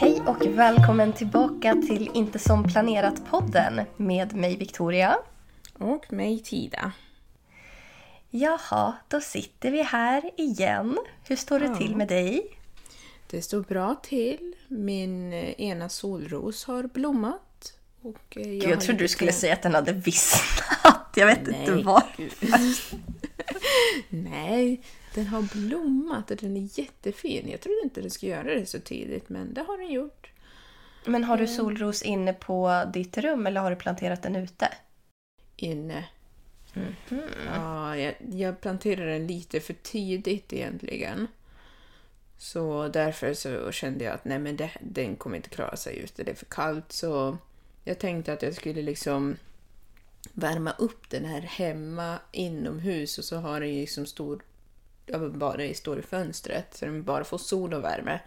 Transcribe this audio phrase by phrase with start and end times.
[0.00, 5.16] Hej och välkommen tillbaka till Inte som planerat-podden med mig Victoria.
[5.78, 6.92] Och mig Tida.
[8.30, 10.98] Jaha, då sitter vi här igen.
[11.28, 11.76] Hur står det Ja.
[11.76, 12.42] till med dig?
[13.30, 14.54] Det står bra till.
[14.68, 17.72] Min eh, ena solros har blommat.
[18.02, 21.12] Och eh, Jag, har trodde du skulle säga att den hade vissnat.
[21.16, 22.02] Jag vet inte Nej, var.
[22.16, 22.32] gud.
[24.08, 24.80] Nej,
[25.14, 27.48] den har blommat och den är jättefin.
[27.48, 30.30] Jag trodde inte den skulle göra det så tidigt, men det har den gjort.
[31.04, 34.68] Men har du solros inne på ditt rum eller har du planterat den ute?
[35.56, 36.04] Inne.
[36.74, 37.22] Mhm.
[37.54, 41.28] Ja, jag, jag planterade den lite för tidigt egentligen.
[42.38, 46.24] Så därför så kände jag att nej men det, den kommer inte klara sig ute,
[46.24, 46.92] det är för kallt.
[46.92, 47.38] Så
[47.84, 49.36] jag tänkte att jag skulle liksom
[50.32, 54.42] värma upp den här hemma inomhus och så har den ju liksom stor,
[55.06, 58.20] ja, bara står i fönstret så den bara får sol och värme.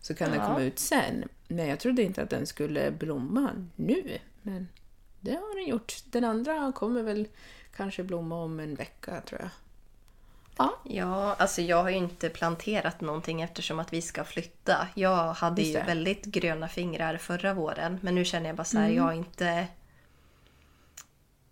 [0.00, 0.46] Så kan den Ja.
[0.46, 1.24] komma ut sen.
[1.48, 4.18] Men jag trodde inte att den skulle blomma nu.
[4.42, 4.68] Men
[5.20, 5.94] det har den gjort.
[6.04, 7.28] Den andra kommer väl
[7.76, 9.50] kanske blomma om en vecka tror jag.
[10.56, 10.76] Ja.
[10.84, 14.88] Ja, alltså jag har ju inte planterat någonting eftersom att vi ska flytta.
[14.94, 17.98] Jag hade ju väldigt gröna fingrar förra våren.
[18.02, 18.96] Men nu känner jag bara så här, Mm.
[18.96, 19.66] jag har inte...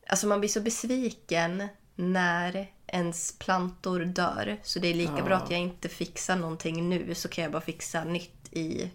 [0.07, 1.69] Alltså man blir så besviken
[1.99, 4.57] när ens plantor dör.
[4.63, 5.25] Så det är lika Ja.
[5.25, 8.91] bra att jag inte fixar någonting nu så kan jag bara fixa nytt i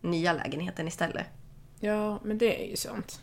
[0.00, 1.26] nya lägenheten istället.
[1.80, 3.20] ja, men det är ju sånt.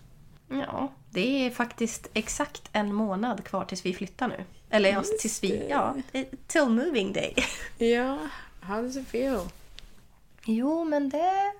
[0.50, 4.44] Ja, det är faktiskt exakt en månad kvar tills vi flyttar nu.
[4.70, 5.68] Eller ja, tills vi...
[5.70, 5.96] Ja,
[6.48, 7.36] till moving day.
[7.78, 8.18] Ja,
[8.62, 9.40] how does it feel?
[10.46, 11.54] Jo, men det,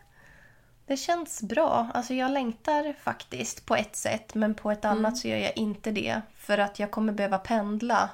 [0.94, 1.90] det känns bra.
[1.94, 5.92] Alltså jag längtar faktiskt på ett sätt, men på ett annat så gör jag inte
[5.92, 6.22] det.
[6.36, 8.10] För att jag kommer behöva pendla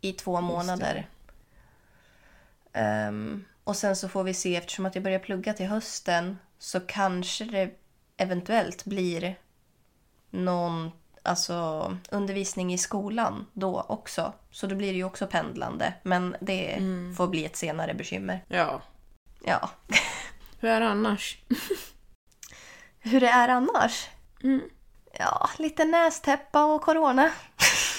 [0.00, 1.08] i två månader.
[2.72, 6.80] Ehm, och sen så får vi se, eftersom att jag börjar plugga till hösten så
[6.80, 7.70] kanske det
[8.16, 9.34] eventuellt blir
[10.30, 10.90] någon
[11.22, 14.32] alltså, undervisning i skolan då också.
[14.50, 15.94] Så då blir det ju också pendlande.
[16.02, 16.78] Men det
[17.16, 18.44] får bli ett senare bekymmer.
[18.48, 18.82] Ja.
[19.44, 19.70] Ja.
[20.60, 21.38] Hur är det annars?
[23.00, 24.08] Hur det är annars?
[24.42, 24.60] Mm.
[25.18, 27.30] Ja, lite nästäppa och corona.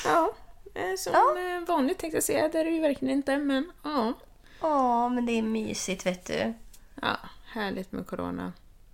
[0.05, 0.31] Ja,
[0.73, 2.47] eh, som eh, vanligt tänkte jag säga.
[2.49, 4.13] Det är det ju verkligen inte, men ja.
[4.61, 6.53] Ja, men det är mysigt vet du.
[7.01, 7.17] Ja,
[7.53, 8.53] härligt med corona.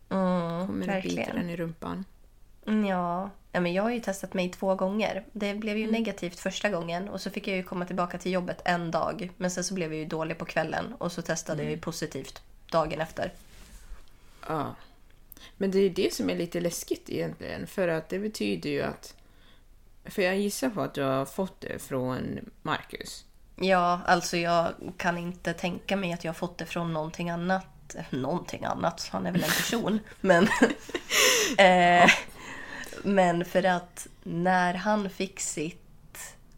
[0.09, 1.49] Mm, Kommer det bita den verkligen.
[1.49, 2.05] i rumpan.
[2.67, 3.29] Mm, Ja.
[3.51, 5.25] ja, men jag har ju testat mig två gånger.
[5.31, 5.93] Det blev ju Mm.
[5.93, 9.31] negativt första gången och så fick jag ju komma tillbaka till jobbet en dag.
[9.37, 11.65] Men sen så blev jag ju dålig på kvällen och så testade Mm.
[11.65, 12.41] jag ju positivt
[12.71, 13.33] dagen efter.
[14.47, 14.75] Ja.
[15.57, 17.67] Men det är det som är lite läskigt egentligen.
[17.67, 19.15] För att det betyder ju att...
[20.05, 23.25] För jag gissar på att du har fått det från Marcus.
[23.55, 27.65] Ja, alltså jag kan inte tänka mig att jag har fått det från någonting annat.
[28.09, 29.99] Någonting annat, han är väl en person.
[30.21, 30.43] men,
[31.57, 32.11] eh,
[33.03, 35.83] men för att när han fick sitt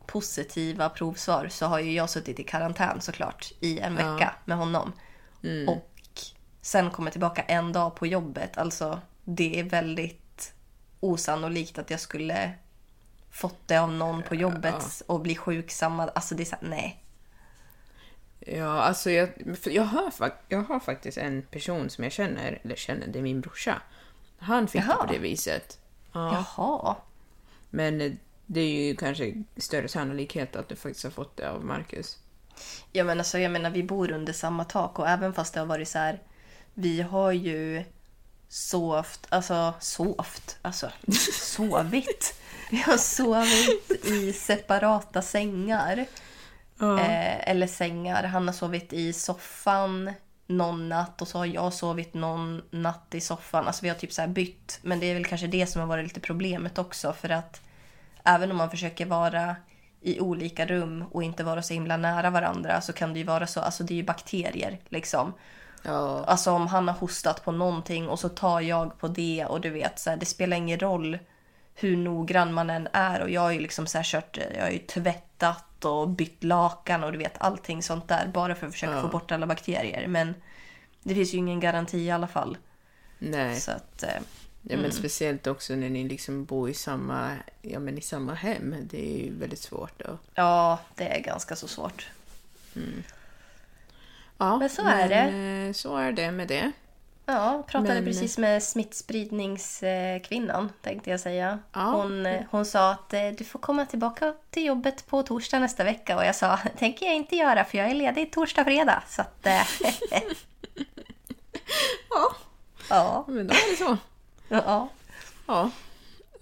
[0.05, 4.13] positiva provsvar så har ju jag suttit i karantän såklart i en Ja.
[4.13, 4.93] vecka med honom.
[5.67, 5.88] Och
[6.61, 8.57] sen kommer tillbaka en dag på jobbet.
[8.57, 10.53] Alltså det är väldigt
[10.99, 12.51] osannolikt att jag skulle
[13.31, 16.07] fått det av någon på jobbet och blir sjuk samma...
[16.07, 17.03] Alltså det är såhär, nej.
[18.39, 19.29] Ja, alltså jag,
[19.63, 20.13] jag, har,
[20.47, 23.81] jag har faktiskt en person som jag känner, eller känner, det är min brorsa.
[24.37, 25.01] Han fick Jaha.
[25.01, 25.79] det på det viset.
[26.13, 26.45] Ja.
[26.57, 26.95] Jaha.
[27.69, 28.11] Men eh,
[28.45, 32.17] det är ju kanske större sannolikhet att du faktiskt har fått det av Marcus.
[32.91, 35.67] Ja men alltså jag menar vi bor under samma tak och även fast det har
[35.67, 36.21] varit så här.
[36.81, 37.83] Vi har ju
[38.49, 40.91] sovt, alltså sovt, alltså
[41.41, 42.39] sovit.
[42.71, 46.05] Vi har sovit i separata sängar.
[46.81, 48.23] Eh, eller sängar.
[48.23, 50.13] Han har sovit i soffan
[50.47, 53.67] någon natt och så har jag sovit någon natt i soffan.
[53.67, 54.79] Alltså vi har typ så här bytt.
[54.81, 57.61] Men det är väl kanske det som har varit lite problemet också för att
[58.23, 59.55] även om man försöker vara
[60.01, 63.47] i olika rum och inte vara så himla nära varandra så kan det ju vara
[63.47, 65.33] så, alltså det är ju bakterier liksom.
[65.83, 66.23] Ja.
[66.23, 69.69] Alltså om han har hostat på någonting och så tar jag på det och du
[69.69, 71.19] vet så här, det spelar ingen roll
[71.75, 74.71] hur noggrann man än är och jag har ju liksom så här kört, jag har
[74.71, 79.01] ju tvättat och bytt lakan och du vet allting sånt där bara för att försöka
[79.01, 80.33] få bort alla bakterier men
[81.03, 82.57] det finns ju ingen garanti i alla fall.
[83.19, 83.59] Nej.
[83.59, 84.21] Så att, eh,
[84.61, 87.31] Ja, men speciellt också när ni liksom bor i samma,
[87.61, 88.75] ja, men i samma hem.
[88.83, 89.99] Det är ju väldigt svårt.
[89.99, 90.17] Då.
[90.35, 92.09] ja, det är ganska så svårt.
[94.41, 95.31] Ja, Men så är det.
[95.31, 95.73] det.
[95.73, 96.71] Så är det med det.
[97.25, 101.59] Ja, pratade Men- precis med smittspridningskvinnan tänkte jag säga.
[101.73, 101.81] Ja.
[101.81, 105.83] Hon, eh, hon sa att eh, du får komma tillbaka till jobbet på torsdag nästa
[105.83, 109.03] vecka och jag sa tänker jag inte göra för jag är ledig torsdag fredag.
[109.07, 109.61] Så att, eh,
[112.09, 112.35] Ja,
[112.89, 113.23] ja.
[113.27, 113.97] men då är det så.
[114.49, 114.89] ja.
[115.47, 115.69] Ja.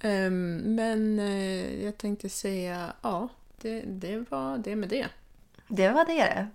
[0.02, 3.28] Ehm, men eh, jag tänkte säga, ja,
[3.62, 5.08] det, det var det med det.
[5.68, 6.48] Det var det.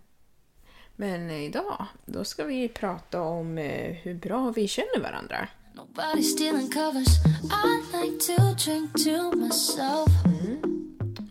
[1.03, 5.49] Men idag, då ska vi prata om eh, hur bra vi känner varandra.
[5.75, 7.09] Nobody stealing covers.
[7.45, 10.09] I like to drink to myself.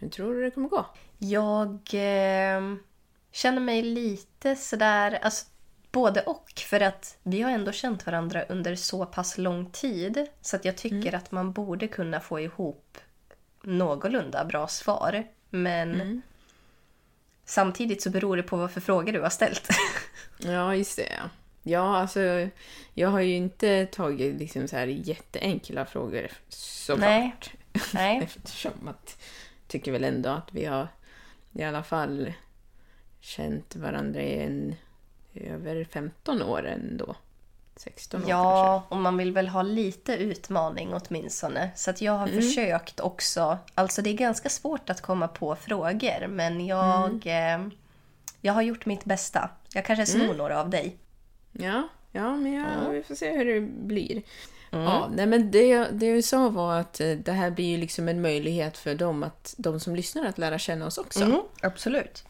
[0.01, 0.85] Hur tror du det kommer gå?
[1.17, 2.75] Jag eh,
[3.31, 5.45] känner mig lite sådär, alltså
[5.91, 6.51] både och.
[6.69, 10.25] För att vi har ändå känt varandra under så pass lång tid.
[10.41, 12.97] Så att jag tycker att man borde kunna få ihop
[13.63, 15.23] någorlunda bra svar.
[15.49, 16.21] Men
[17.51, 19.69] samtidigt så beror det på vad för frågor du har ställt.
[20.43, 21.21] Ja, just det.
[21.63, 21.97] ja.
[21.97, 22.49] Alltså,
[22.93, 26.99] jag har ju inte tagit liksom så här jätteenkla frågor såklart.
[27.09, 27.35] Nej.
[27.93, 28.21] Nej.
[28.23, 29.17] Eftersom att
[29.61, 30.87] jag tycker väl ändå att vi har
[31.51, 32.33] i alla fall
[33.19, 34.75] känt varandra i en
[35.33, 37.15] över 15 år ändå.
[37.81, 38.31] 16 år kanske.
[38.31, 41.71] Ja, och man vill väl ha lite utmaning åtminstone.
[41.75, 43.57] Så att jag har försökt också.
[43.75, 47.67] Alltså det är ganska svårt att komma på frågor men jag, eh,
[48.41, 49.49] jag har gjort mitt bästa.
[49.73, 50.97] Jag kanske snor några av dig.
[51.51, 54.23] Ja, ja men jag, vi får se hur det blir.
[54.69, 58.07] Ja, nej, men det, det jag sa var att eh, det här blir ju liksom
[58.07, 61.45] en möjlighet för dem, att, de som lyssnar att lära känna oss också.
[61.61, 62.23] absolut.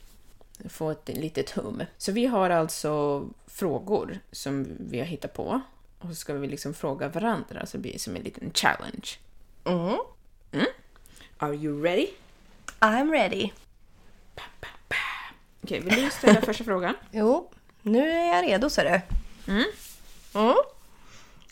[0.69, 1.83] Få ett litet hum.
[1.97, 3.23] Så vi har alltså
[3.61, 5.61] frågor som vi har hittat på.
[5.99, 9.07] Och så ska vi liksom fråga varandra, så det blir som en liten challenge.
[9.65, 9.97] Mm.
[11.37, 12.07] Are you ready?
[12.79, 13.49] I'm ready.
[15.63, 16.95] Okej, vill du ställa första frågan?
[17.11, 19.01] Jo, nu är jag redo ser du.
[19.51, 19.65] Mm.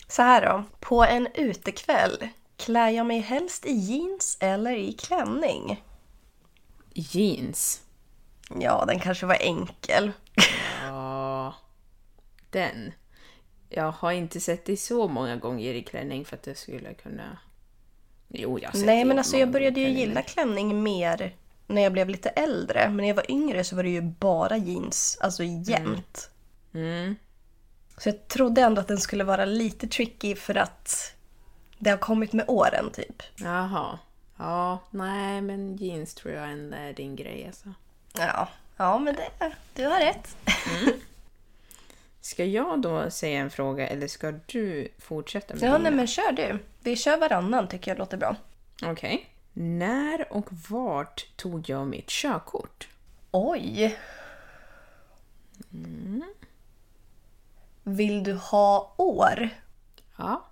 [0.08, 0.64] Så här då.
[0.80, 5.84] På en utekväll, klär jag mig helst i jeans eller i klänning?
[6.94, 7.82] Jeans.
[8.60, 10.12] Ja, den kanske var enkel.
[12.50, 12.92] Den.
[13.68, 17.38] Jag har inte sett dig så många gånger i klänning för att jag skulle kunna...
[18.28, 21.92] Jo, jag har sett Nej, men alltså jag började ju gilla klänning mer när jag
[21.92, 22.88] blev lite äldre.
[22.88, 26.30] Men när jag var yngre så var det ju bara jeans, alltså jämt.
[26.74, 27.16] Mm.
[27.98, 31.14] Så jag trodde ändå att den skulle vara lite tricky för att
[31.78, 33.22] det har kommit med åren typ.
[33.36, 33.98] Jaha.
[34.36, 37.68] Ja, nej, men jeans tror jag ändå är din grej alltså.
[38.12, 40.36] Ja, ja men det, du har rätt.
[42.20, 45.78] Ska jag då säga en fråga eller ska du fortsätta med Ja, dina?
[45.78, 46.58] nej men kör du.
[46.80, 48.36] Vi kör varannan tycker jag låter bra.
[48.84, 49.26] Okej.
[49.52, 52.88] När och vart tog jag mitt körkort?
[53.30, 53.98] Oj!
[57.82, 59.48] Vill du ha år?
[60.16, 60.44] Ja.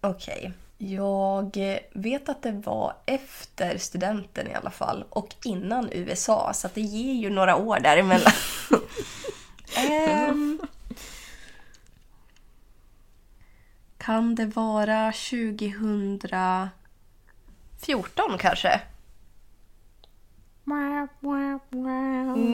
[0.00, 0.52] Okej.
[0.78, 1.56] Jag
[1.92, 6.80] vet att det var efter studenten i alla fall och innan USA så att det
[6.80, 8.32] ger ju några år däremellan.
[9.76, 10.57] Ehm,
[14.08, 16.70] kan det vara 2014
[18.38, 18.80] kanske?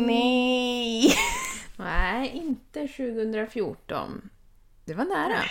[0.07, 1.15] Nej!
[1.77, 4.31] Nej, inte 2014.
[4.85, 5.43] Det var nära.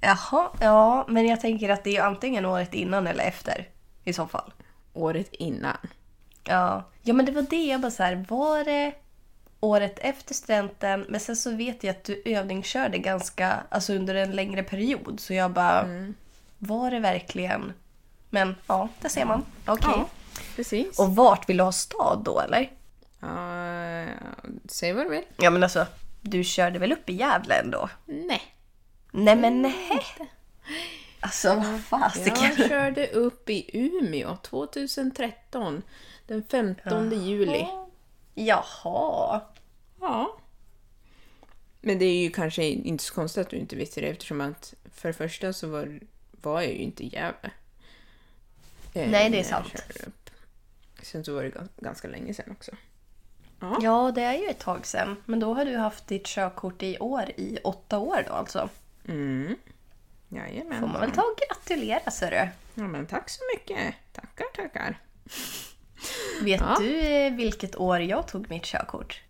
[0.00, 3.68] Jaha, ja, men jag tänker att det är antingen året innan eller efter
[4.04, 4.52] i så fall.
[4.92, 5.78] året innan.
[6.44, 6.90] Ja.
[7.02, 8.92] ja, men det var det jag bara så här, var det
[9.60, 11.06] året efter studenten?
[11.08, 15.20] Men sen så vet jag att du övningskörde ganska, alltså under en längre period.
[15.20, 15.88] Så jag bara,
[16.58, 17.72] var det verkligen?
[18.30, 19.44] Men ja, där ser man.
[19.66, 19.90] Okej.
[19.94, 20.08] Ja,
[20.56, 20.98] precis.
[20.98, 22.70] Och vart vill du ha stad då eller?
[23.20, 24.06] Ja,
[24.68, 25.24] säg vad du vill.
[25.36, 25.86] Ja men alltså,
[26.20, 27.88] du körde väl upp i Gävle ändå?
[28.06, 28.42] Nej.
[29.12, 30.02] Nej men nej.
[31.20, 32.52] Alltså vad fasiken.
[32.58, 35.82] Jag körde upp i Umeå 2013.
[36.26, 37.66] Den 15 juli.
[38.46, 39.40] Jaha.
[40.00, 40.36] Ja.
[41.80, 44.74] Men det är ju kanske inte så konstigt att du inte visste det eftersom att
[44.94, 47.50] för det första så var, var jag ju inte i Gävle.
[48.94, 49.72] Eh, Nej, det är sant.
[51.02, 52.72] Sen så var det gans- ganska länge sedan också.
[53.80, 55.16] Ja, det är ju ett tag sedan.
[55.26, 58.68] Men då har du haft ditt körkort i år i åtta år då alltså.
[59.08, 59.56] Mm.
[60.28, 60.80] Jajamän.
[60.80, 62.48] Får man väl ta och gratulera ser du.
[62.82, 63.94] Ja, men tack så mycket.
[64.12, 64.98] Tackar, tackar.
[66.42, 66.76] Vet Ja.
[66.78, 69.20] du eh, vilket år jag tog mitt körkort?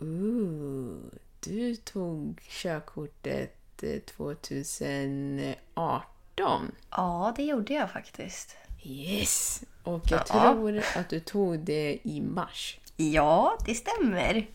[0.00, 0.96] Ooh,
[1.40, 6.72] du tog körkortet eh, 2018.
[6.90, 8.56] Ja, det gjorde jag faktiskt.
[8.82, 9.62] Yes!
[9.82, 10.52] Och jag Ja.
[10.52, 12.78] tror att du tog det i mars.
[12.96, 14.46] Ja, det stämmer.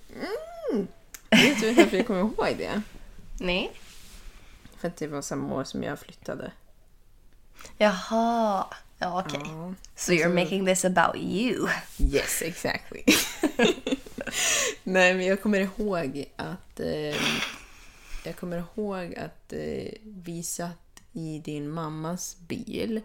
[1.30, 2.82] Vet du varför jag kommer ihåg det?
[3.40, 3.72] Nej.
[4.78, 6.52] För att det var samma år som jag flyttade.
[7.78, 8.66] Jaha.
[9.02, 9.42] Ja, okej.
[9.46, 9.74] Ja.
[9.96, 11.68] So you're making this about you.
[12.00, 13.04] Yes, exactly.
[14.84, 17.16] Nej, men jag kommer ihåg att eh,
[18.26, 23.02] jag kommer ihåg att eh, vi satt i din mammas bil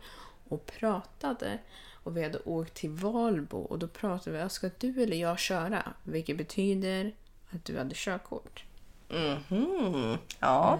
[0.48, 1.58] och pratade.
[1.92, 5.92] Och vi hade åkt till Valbo och då pratade vi, ska du eller jag köra?
[6.02, 7.12] Vilket betyder
[7.50, 8.64] att du hade körkort.
[9.08, 10.18] Mhm.
[10.40, 10.78] Ja.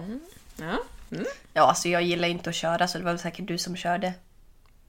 [0.59, 0.77] Ja,
[1.11, 3.75] mm, Ja, alltså jag gillar inte att köra så det var väl säkert du som
[3.75, 4.13] körde.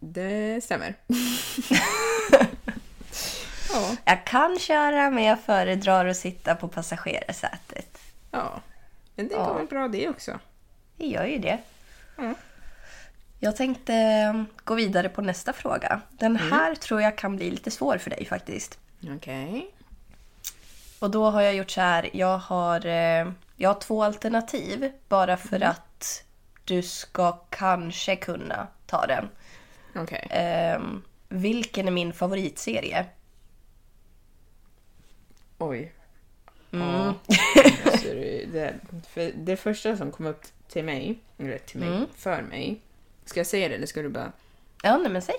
[0.00, 0.94] Det stämmer.
[3.72, 7.98] ja, Jag kan köra men jag föredrar att sitta på passagerarsätet.
[8.30, 8.60] ja.
[9.14, 9.44] Men det Ja.
[9.46, 10.38] går väl bra det också.
[10.96, 11.58] Det gör ju det.
[12.18, 12.34] Mm.
[13.40, 16.00] Jag tänkte eh, gå vidare på nästa fråga.
[16.10, 18.78] Den här tror jag kan bli lite svår för dig faktiskt.
[19.16, 19.70] Okej.
[20.98, 22.10] Och då har jag gjort så här.
[22.12, 26.24] Jag har, eh, jag har två alternativ bara för att
[26.64, 29.28] du ska kanske kunna ta den.
[29.94, 30.26] Okej.
[30.30, 33.06] Ehm, vilken är min favoritserie?
[35.58, 35.92] Oj.
[36.72, 36.86] Mm.
[36.88, 37.14] Ja.
[37.84, 38.08] Alltså,
[38.52, 38.74] det,
[39.08, 42.06] för det första som kom upp till mig, eller till mig, Mm.
[42.16, 42.80] för mig.
[43.24, 44.32] Ska jag säga det eller ska du bara...
[44.82, 45.34] Ja, nej men säg.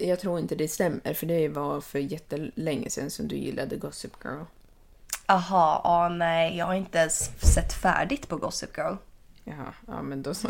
[0.00, 4.12] Jag tror inte det stämmer för det var för jättelänge sedan som du gillade Gossip
[4.24, 4.42] Girl.
[5.26, 8.94] Aha, ja nej, jag har inte ens sett färdigt på Gossip Girl.
[9.44, 10.48] Jaha, ja men då så.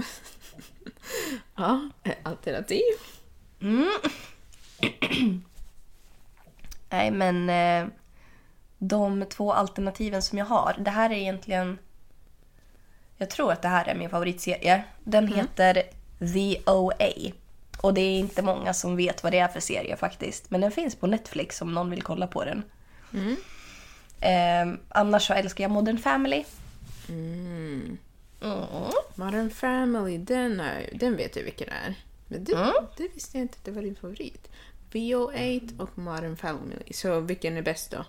[1.56, 1.88] Ja,
[2.23, 2.82] alternativ.
[6.90, 7.88] Nej, men eh,
[8.78, 11.78] de två alternativen som jag har, det här är egentligen...
[13.16, 14.84] Jag tror att det här är min favoritserie.
[15.04, 15.82] Den heter
[16.34, 17.32] The OA.
[17.80, 20.50] Och det är inte många som vet vad det är för serie faktiskt.
[20.50, 22.62] Men den finns på Netflix om någon vill kolla på den.
[24.20, 26.44] Eh, annars så älskar jag Modern Family.
[27.08, 27.99] Mm.
[29.14, 31.94] Modern Family, den, är, den vet jag vilken det är.
[32.28, 32.72] Men det, Mm.
[32.96, 34.48] det visste jag inte att det var din favorit.
[34.92, 36.92] VO8 och Modern Family.
[36.92, 38.04] Så vilken är bäst då?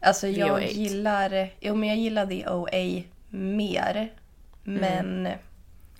[0.00, 0.66] Alltså jag VO8.
[0.72, 4.12] gillar, jo, men jag gillar The OA mer.
[4.64, 5.28] Men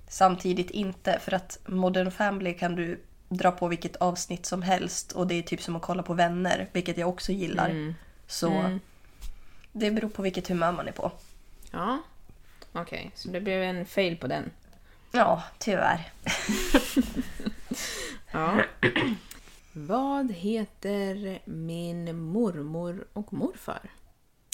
[0.09, 1.19] samtidigt inte.
[1.23, 5.13] För att Modern Family kan du dra på vilket avsnitt som helst.
[5.13, 6.69] Och det är typ som att kolla på Vänner.
[6.73, 7.95] Vilket jag också gillar.
[8.27, 8.79] Så
[9.73, 11.13] det beror på vilket humör man är på.
[11.71, 11.99] Ja.
[12.73, 14.51] Okej, så det blev en fail på den.
[15.13, 16.11] Ja, tyvärr.
[18.33, 18.63] Ja.
[19.73, 23.81] Vad heter min mormor och morfar?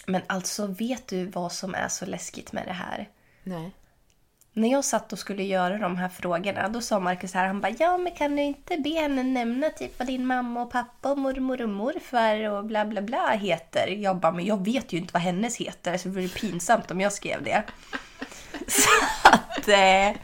[0.07, 3.09] Men alltså vet du vad som är så läskigt med det här?
[3.43, 3.71] Nej.
[4.53, 7.73] När jag satt och skulle göra de här frågorna, då sa Marcus här, han bara
[7.79, 11.19] ja men kan du inte be henne nämna typ vad din mamma och pappa och
[11.19, 13.87] mormor och morfar och bla bla bla heter?
[13.89, 17.01] Jag bara, men jag vet ju inte vad hennes heter så det vore pinsamt om
[17.01, 17.65] jag skrev det.
[18.73, 18.89] Så
[19.23, 19.69] att...
[19.69, 20.17] Eh,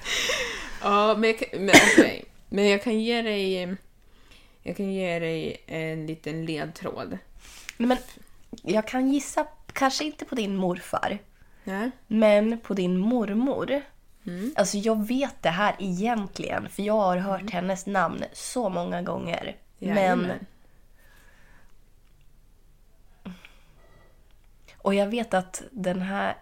[0.82, 2.24] Ja, men, jag men okej.
[2.48, 3.76] Men jag kan ge dig...
[4.62, 7.18] Jag kan ge dig en liten ledtråd.
[7.76, 7.98] nej, men
[8.62, 11.18] jag kan gissa, kanske inte på din morfar,
[11.64, 11.90] Ja.
[12.06, 13.82] men på din mormor.
[14.56, 19.56] Alltså jag vet det här egentligen, för jag har hört hennes namn så många gånger.
[19.78, 20.46] Men Jajamän.
[24.78, 26.36] Och jag vet att den här...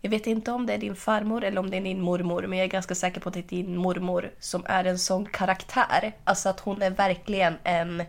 [0.00, 2.58] Jag vet inte om det är din farmor eller om det är din mormor, men
[2.58, 6.12] jag är ganska säker på att det är din mormor som är en sån karaktär.
[6.24, 8.02] Alltså att hon är verkligen en...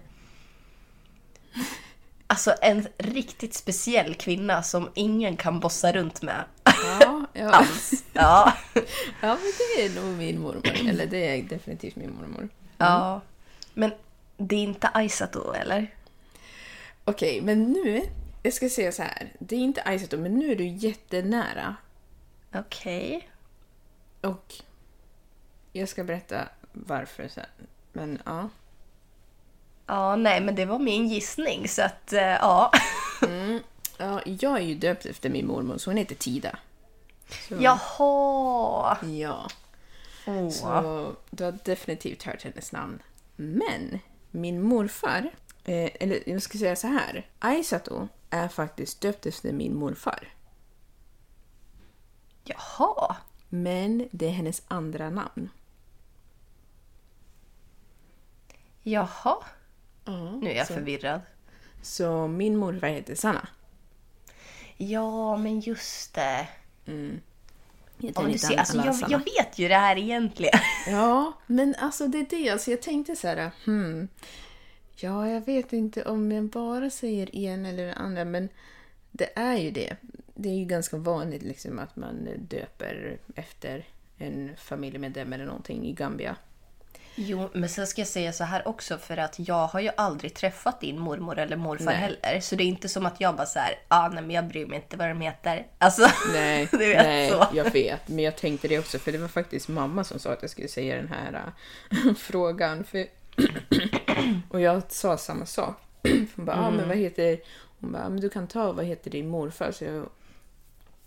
[2.27, 6.43] Alltså en riktigt speciell kvinna som ingen kan bossa runt med.
[6.63, 7.49] Ja, ja.
[7.53, 8.03] Alls.
[8.13, 8.53] Ja.
[9.21, 10.89] ja, men det är nog min mormor.
[10.89, 12.49] Eller det är definitivt min mormor.
[12.77, 13.21] ja.
[13.73, 13.91] Men
[14.37, 15.93] det är inte Aisato, eller?
[17.05, 18.01] Okej, men nu...
[18.47, 19.33] Jag ska säga så här.
[19.39, 21.75] Det är inte Aisato, men nu är du jättenära.
[22.55, 23.29] Okej.
[24.21, 24.55] Och
[25.71, 27.45] jag ska berätta varför sen.
[27.93, 28.49] Men ja.
[29.85, 32.71] Ja, nej, men det var min gissning, så att eh, ja.
[33.97, 34.21] ja.
[34.25, 36.59] Jag är ju döpt efter min mormor, så hon heter Tida.
[37.47, 38.97] Så, Jaha!
[39.05, 39.49] Ja.
[40.27, 40.49] Åh.
[40.49, 42.99] Så du har definitivt hört hennes namn.
[43.35, 43.99] Men
[44.31, 45.31] min morfar,
[45.65, 47.25] eh, eller jag ska säga så här.
[47.39, 50.27] Aisato är faktiskt döpt efter min morfar.
[52.43, 53.15] Jaha.
[53.49, 55.49] Men det är hennes andra namn.
[58.83, 59.37] Jaha.
[60.05, 61.21] Ja, Nu är jag så, förvirrad.
[61.81, 63.47] så min morfar heter Sanna.
[64.77, 66.47] Ja, men just det.
[66.85, 67.21] Heter
[67.97, 70.59] Ja, du lite ser, alltså, jag, jag vet ju det här egentligen.
[70.87, 72.49] Ja, men alltså det är det.
[72.49, 74.07] Alltså jag tänkte så här, hmm.
[74.99, 78.49] Ja, jag vet inte om jag bara säger en eller den andra, men
[79.11, 79.95] det är ju det.
[80.35, 83.85] Det är ju ganska vanligt liksom att man döper efter
[84.17, 86.35] en familjemedlem eller någonting i Gambia.
[87.15, 90.33] Jo, men sen ska jag säga så här också för att jag har ju aldrig
[90.33, 91.95] träffat din mormor eller morfar Nej.
[91.95, 92.39] heller.
[92.39, 94.65] Så det är inte som att jag bara så här, ah, nej men jag bryr
[94.65, 95.67] mig inte vad de heter.
[95.77, 97.47] Alltså, Nej, du vet nej så.
[97.53, 98.07] jag vet.
[98.07, 100.67] Men jag tänkte det också, för det var faktiskt mamma som sa att jag skulle
[100.67, 101.51] säga den här
[101.91, 102.83] äh, frågan.
[102.83, 103.05] För
[104.49, 105.75] och jag sa samma sak.
[106.35, 107.39] Hon bara, ah, men vad heter...
[107.79, 109.71] Hon bara, ah, men du kan ta, vad heter din morfar?
[109.71, 110.09] Så jag,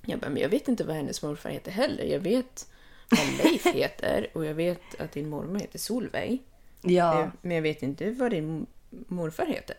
[0.06, 2.04] jag bara, men jag vet inte vad hennes morfar heter heller.
[2.04, 2.68] Jag vet
[3.10, 6.42] vad Leif heter och jag vet att din mormor heter Solveig.
[6.82, 7.20] Ja.
[7.20, 9.76] Eh, Men jag vet inte vad din morfar heter.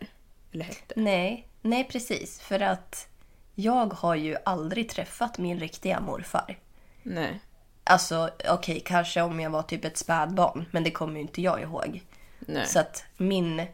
[0.52, 0.94] Eller hette.
[0.96, 2.40] Nej, nej precis.
[2.40, 3.08] För att
[3.54, 6.58] jag har ju aldrig träffat min riktiga morfar.
[7.02, 7.40] Nej.
[7.84, 11.62] Alltså okej, kanske om jag var typ ett spädbarn, men det kommer ju inte jag
[11.62, 12.02] ihåg.
[12.46, 12.66] Nej.
[12.66, 13.66] Så att min,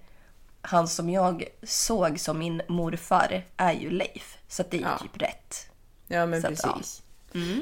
[0.60, 4.38] han som jag såg som min morfar är ju Leif.
[4.48, 4.98] Så att det är ju Ja.
[4.98, 5.70] typ rätt.
[6.06, 6.72] Ja, men Så att, ja.
[6.78, 7.02] precis.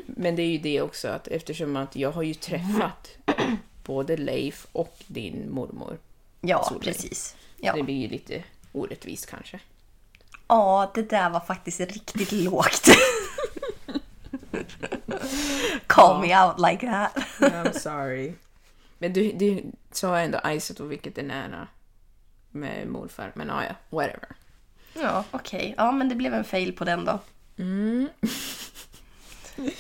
[0.07, 3.09] Men det är ju det också att eftersom att jag har ju träffat
[3.85, 5.99] både Leif och din mormor.
[6.41, 6.83] Ja, Solveig.
[6.95, 7.37] precis.
[7.57, 7.73] Ja.
[7.73, 8.43] Det blir ju lite
[8.73, 9.61] orättvist kanske.
[10.49, 12.89] ja, det där var faktiskt riktigt lågt.
[15.87, 17.17] Call me out like that.
[17.39, 18.33] I'm sorry.
[18.99, 21.69] Men du, du sa ändå Aisato vilket är nära
[22.51, 23.33] med morfar.
[23.35, 24.29] Men ja, ja, whatever.
[24.95, 25.75] Ja, okej.
[25.77, 27.19] Ja, men det blev en fail på den då.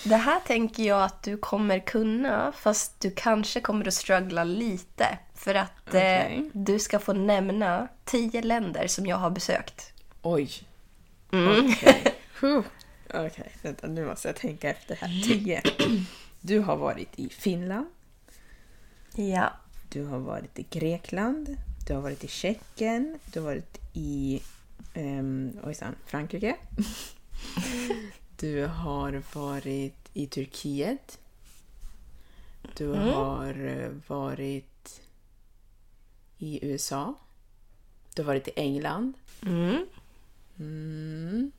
[0.05, 5.18] Det här tänker jag att du kommer kunna, fast du kanske kommer att struggla lite.
[5.35, 6.37] För att Okej.
[6.37, 9.92] eh, du ska få nämna tio länder som jag har besökt.
[10.22, 10.50] Oj.
[11.29, 12.14] Okej.
[12.40, 12.64] Huh.
[13.14, 15.09] Okej, vänta nu måste jag tänka efter här.
[15.24, 15.62] Tio.
[16.40, 17.87] Du har varit i Finland.
[19.16, 19.52] Ja.
[19.88, 24.42] Du har varit i Grekland, du har varit i Tjeckien, du har varit i
[24.94, 26.57] um, ojsan, Frankrike.
[28.38, 31.18] Du har varit i Turkiet.
[32.76, 35.02] Du har eh, varit
[36.38, 37.14] i USA.
[38.14, 39.12] Du har varit i England.
[39.42, 39.87] Mm.
[40.59, 41.52] Mm.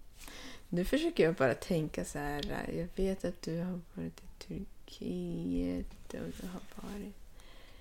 [0.69, 2.69] Nu försöker jag bara tänka så här.
[2.77, 7.26] Jag vet att du har varit i Turkiet och du har varit...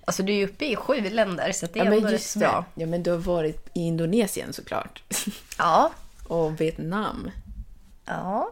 [0.07, 2.11] Alltså du är ju uppe i sju länder så det är ja, ändå men rätt
[2.11, 2.65] just bra.
[2.75, 5.03] Ja, men du har varit i Indonesien såklart.
[5.57, 5.91] Ja.
[6.27, 7.31] och Vietnam.
[8.05, 8.51] Ja.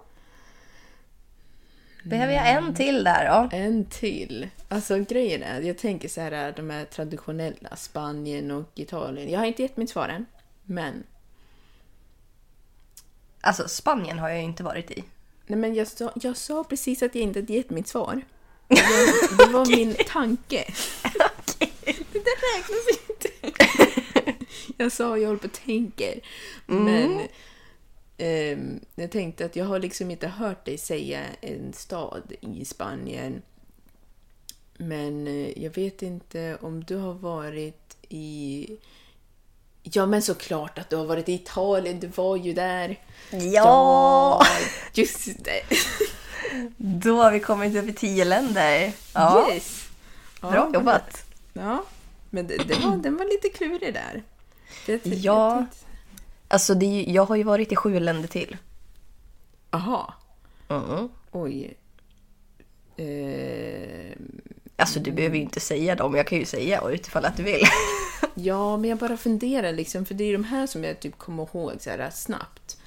[2.04, 3.58] Behöver jag en till där då?
[3.58, 4.50] En till.
[4.70, 9.30] Alltså grejen är, jag tänker så här, de här traditionella, Spanien och Italien.
[9.30, 10.26] Jag har inte gett mitt svar än,
[10.64, 11.04] men...
[13.42, 15.04] Alltså Spanien har jag ju inte varit i.
[15.48, 18.22] Nej, men jag sa, jag sa precis att jag inte hade gett mitt svar.
[18.68, 20.66] Det, det var min tanke.
[21.86, 23.30] Det där räknas inte.
[24.78, 26.20] Jag sa jag håller på och tänker.
[26.66, 27.22] Men
[28.18, 33.42] ehm, jag tänkte att jag har liksom inte hört dig säga en stad i Spanien.
[34.78, 38.68] Men eh, jag vet inte om du har varit i...
[39.84, 42.00] Ja, men såklart att du har varit i Italien.
[42.00, 43.00] Du var ju där.
[43.32, 44.46] Ja!
[44.94, 45.62] Just det.
[46.78, 48.92] Då har vi kommit i tio länder.
[49.14, 49.48] Ja.
[49.54, 49.88] Yes!
[50.42, 51.25] Ja, Bra men- jobbat.
[51.58, 51.84] Ja,
[52.30, 54.24] men det, det var, den var lite klurig där.
[54.86, 55.56] Det, jag Ja.
[55.58, 55.78] tänkte-
[56.48, 58.58] Alltså det jag har ju varit i sju länder till.
[59.70, 60.14] Aha.
[60.70, 61.10] Mm.
[61.32, 61.74] Oj.
[62.98, 64.12] Eh,
[64.78, 67.62] Alltså du behöver ju inte säga dem, jag kan ju säga utifall att du vill.
[68.36, 71.44] ja, men jag bara funderar liksom, för det är de här som jag typ kommer
[71.44, 72.78] ihåg så här snabbt.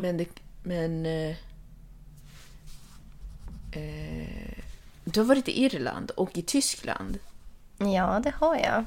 [0.00, 0.26] Men det...
[0.62, 1.06] Men...
[1.06, 1.36] Eh,
[3.72, 4.58] eh,
[5.04, 7.18] du har varit i Irland och i Tyskland.
[7.78, 8.84] Ja, det har jag.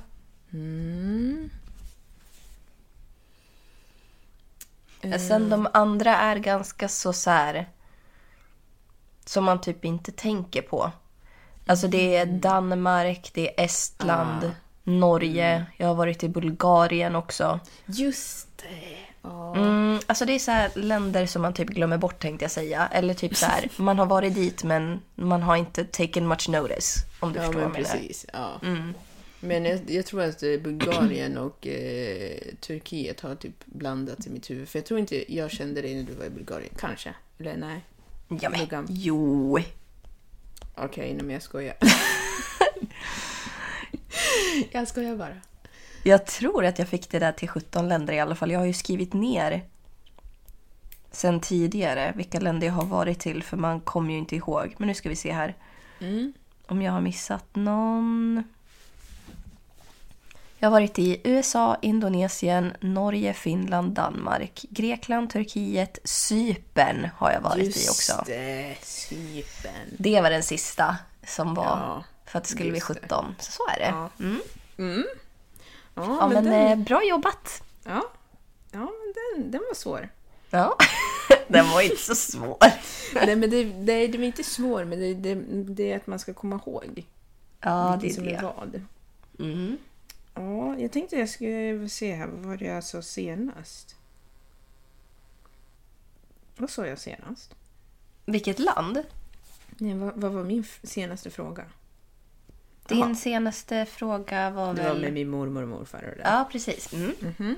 [5.19, 7.67] Sen de andra är ganska så, så här
[9.25, 10.91] som man typ inte tänker på.
[11.65, 14.52] Alltså det är Danmark, det är Estland,
[14.84, 15.65] Norge.
[15.78, 17.60] Jag har varit i Bulgarien också.
[17.86, 19.08] Just det!
[19.55, 22.87] Mm, alltså det är så här länder som man typ glömmer bort tänkte jag säga.
[22.91, 26.95] Eller typ så här, man har varit dit men man har inte taken much notice.
[27.19, 27.97] Om du Ja, förstår men vad jag menar.
[27.99, 28.25] precis.
[28.33, 28.61] Ja.
[29.39, 34.49] Men jag, jag tror att eh, Bulgarien och eh, Turkiet har typ blandats i mitt
[34.49, 34.69] huvud.
[34.69, 36.73] För jag tror inte jag kände dig när du var i Bulgarien.
[36.79, 37.13] Kanske.
[37.39, 37.85] Eller nej.
[38.41, 38.87] Ja, men, Luggan.
[38.89, 39.57] jo.
[40.75, 41.75] Okej, okay, men jag skojar.
[44.71, 45.35] jag skojar bara.
[46.03, 48.51] Jag tror att jag fick det där till 17 länder i alla fall.
[48.51, 49.63] Jag har ju skrivit ner
[51.12, 54.75] sen tidigare vilka länder jag har varit till för man kommer ju inte ihåg.
[54.77, 55.55] Men nu ska vi se här.
[56.67, 58.43] Om jag har missat någon.
[60.59, 67.77] Jag har varit i USA, Indonesien, Norge, Finland, Danmark, Grekland, Turkiet, Cypern har jag varit
[67.77, 68.23] i också.
[68.25, 69.95] det, Cypern.
[69.97, 72.99] Det var den sista som var Ja, för att det skulle bli just det.
[73.01, 73.35] 17.
[73.39, 73.88] Så så är det.
[73.88, 74.09] Ja.
[74.77, 75.05] Mm.
[75.99, 77.63] Ja, Ja, men, den, eh, bra jobbat!
[77.83, 78.03] ja,
[78.71, 80.09] ja, men den, den var svår.
[80.49, 80.77] Ja,
[81.47, 82.57] den var inte så svår.
[83.13, 85.35] Nej, men det, det, det var inte svår, men det, det,
[85.73, 87.05] det är att man ska komma ihåg.
[87.62, 88.41] Ja, det är som är det.
[88.41, 88.81] vad.
[89.39, 89.77] Mm.
[90.33, 93.95] Ja, jag tänkte jag skulle se här, vad var det jag sa senast?
[96.57, 97.55] Vad sa jag senast?
[98.25, 99.03] Vilket land?
[99.77, 101.65] Nej, vad, vad var min senaste fråga?
[102.89, 103.15] Din Jaha.
[103.15, 104.93] senaste fråga var Det väl...
[104.93, 106.21] var med min mormor och morfar och det.
[106.23, 106.93] Ja, precis.
[106.93, 107.56] Mm.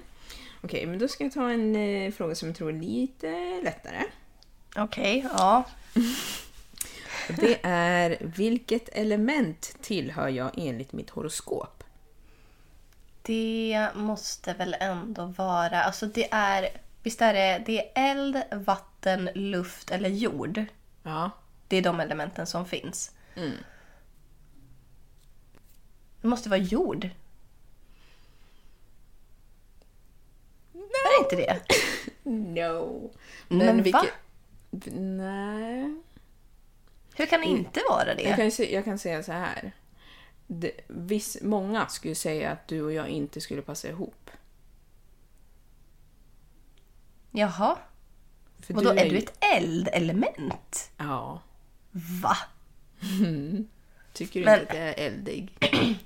[0.62, 4.04] Okej, men då ska jag ta en eh, fråga som jag tror är lite lättare.
[4.76, 5.64] Okej, ja.
[7.30, 11.84] Och Det är vilket element tillhör jag enligt mitt horoskop?
[13.22, 15.84] Det måste väl ändå vara...
[15.84, 16.70] Alltså det är...
[17.04, 17.64] Visst är det...
[17.66, 20.66] Det är eld, vatten, luft eller jord.
[21.04, 21.30] Ja.
[21.68, 23.12] Det är de elementen som finns.
[23.36, 23.52] Mm.
[26.22, 27.10] Det måste vara jord.
[30.74, 31.62] Är det inte det?
[32.24, 33.12] No.
[33.48, 34.06] Men va?
[34.96, 35.96] Nej.
[37.16, 38.36] Hur kan det inte vara Jag det?
[38.36, 39.72] kan, ju se- jag kan säga så här.
[40.48, 44.30] Det, viss, många skulle säga att du och jag inte skulle passa ihop.
[47.32, 47.78] Jaha.
[48.60, 50.92] För Och då är ju- du ett eldelement?
[50.98, 51.42] Ja.
[52.22, 52.38] Va?
[54.14, 55.58] Tycker du Men- inte att jag är eldig?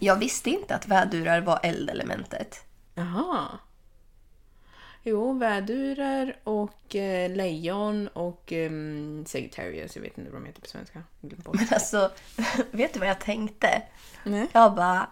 [0.00, 2.64] Jag visste inte att vädurar var eldelementet.
[2.94, 3.46] Jaha.
[5.02, 9.96] Jo, vädurar och eh, lejon och um, Sagittarius.
[9.96, 11.02] Jag vet inte vad de heter på svenska.
[11.20, 11.54] Jag glömde bort.
[11.54, 12.10] Men alltså,
[12.70, 13.82] vet du vad jag tänkte?
[14.24, 14.46] Nej.
[14.52, 15.06] Jag bara,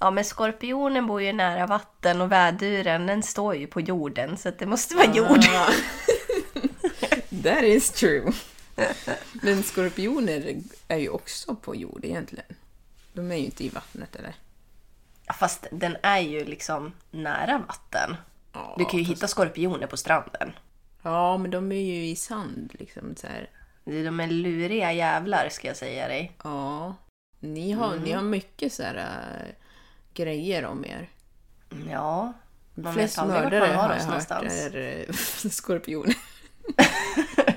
[0.00, 4.48] ja men skorpionen bor ju nära vatten och väduren den står ju på jorden så
[4.48, 5.44] att det måste vara jord.
[5.54, 5.72] Ah.
[7.42, 8.32] That is true.
[9.42, 10.56] Men skorpioner
[10.88, 12.44] är ju också på jord egentligen.
[13.12, 14.34] De är ju inte i vattnet eller?
[15.38, 18.16] Fast den är ju liksom nära vatten.
[18.52, 20.52] Ja, Du kan ju fast- hitta skorpioner på stranden.
[21.02, 23.50] Ja, men de är ju i sand liksom så här.
[23.84, 26.32] De är luriga jävlar ska jag säga dig.
[26.44, 26.94] Ja.
[27.40, 29.54] Ni har, ni har mycket så här äh,
[30.14, 31.08] grejer om er.
[31.90, 32.32] Ja,
[32.74, 34.74] man Flest vet aldrig vart mördare man har har oss jag hört någonstans.
[34.74, 35.14] är äh,
[35.50, 36.16] skorpioner.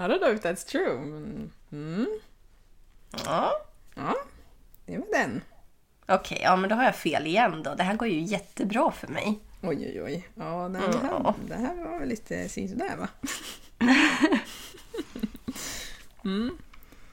[0.00, 0.98] I don't know if that's true.
[0.98, 2.06] Men, mm,
[3.24, 3.52] Ja.
[3.94, 4.14] ja,
[4.86, 5.42] det var den.
[6.08, 7.74] Okej, ja men då har jag fel igen då.
[7.74, 9.40] Det här går ju jättebra för mig.
[9.62, 10.28] Oj, oj, oj.
[10.34, 11.34] Ja, nej, det, här, Ja.
[11.48, 13.08] det här var väl lite sådär va?
[16.24, 16.58] mm.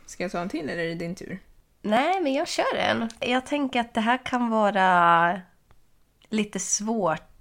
[0.05, 1.39] Ska jag ta en till eller är det din tur?
[1.81, 3.09] Nej, men jag kör en.
[3.19, 5.41] Jag tänker att det här kan vara
[6.29, 7.36] lite svårt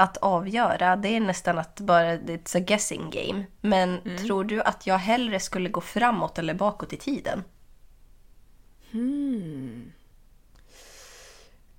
[0.00, 0.96] att avgöra.
[0.96, 3.44] Det är nästan att bara it's a guessing game.
[3.60, 7.44] Men tror du att jag hellre skulle gå framåt eller bakåt i tiden?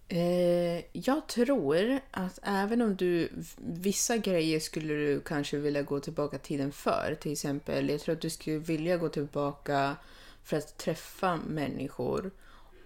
[0.08, 3.30] Eh, jag tror att även om du...
[3.58, 7.18] Vissa grejer skulle du kanske vilja gå tillbaka tiden för.
[7.22, 9.96] Till exempel, jag tror att du skulle vilja gå tillbaka
[10.44, 12.32] för att träffa människor.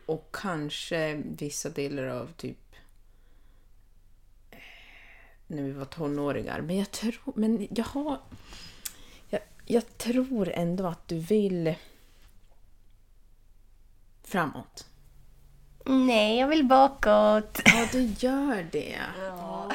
[0.05, 2.57] Och kanske vissa delar av typ...
[5.47, 6.61] När vi var tonåringar.
[6.61, 7.33] Men jag tror...
[7.35, 8.19] Men jag har...
[9.29, 11.75] Jag, jag tror ändå att du vill
[14.23, 14.85] framåt.
[15.85, 17.61] Nej, jag vill bakåt.
[17.65, 18.97] Ja, du gör det.
[19.19, 19.71] Ja.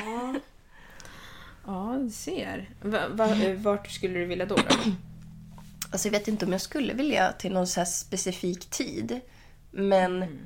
[1.66, 2.70] Ja, du ser.
[2.82, 3.28] Va, va,
[3.58, 4.56] vart skulle du vilja då?
[4.56, 4.62] då?
[5.92, 9.20] Alltså jag vet inte om jag skulle vilja till någon så här specifik tid.
[9.70, 10.38] Men Mm.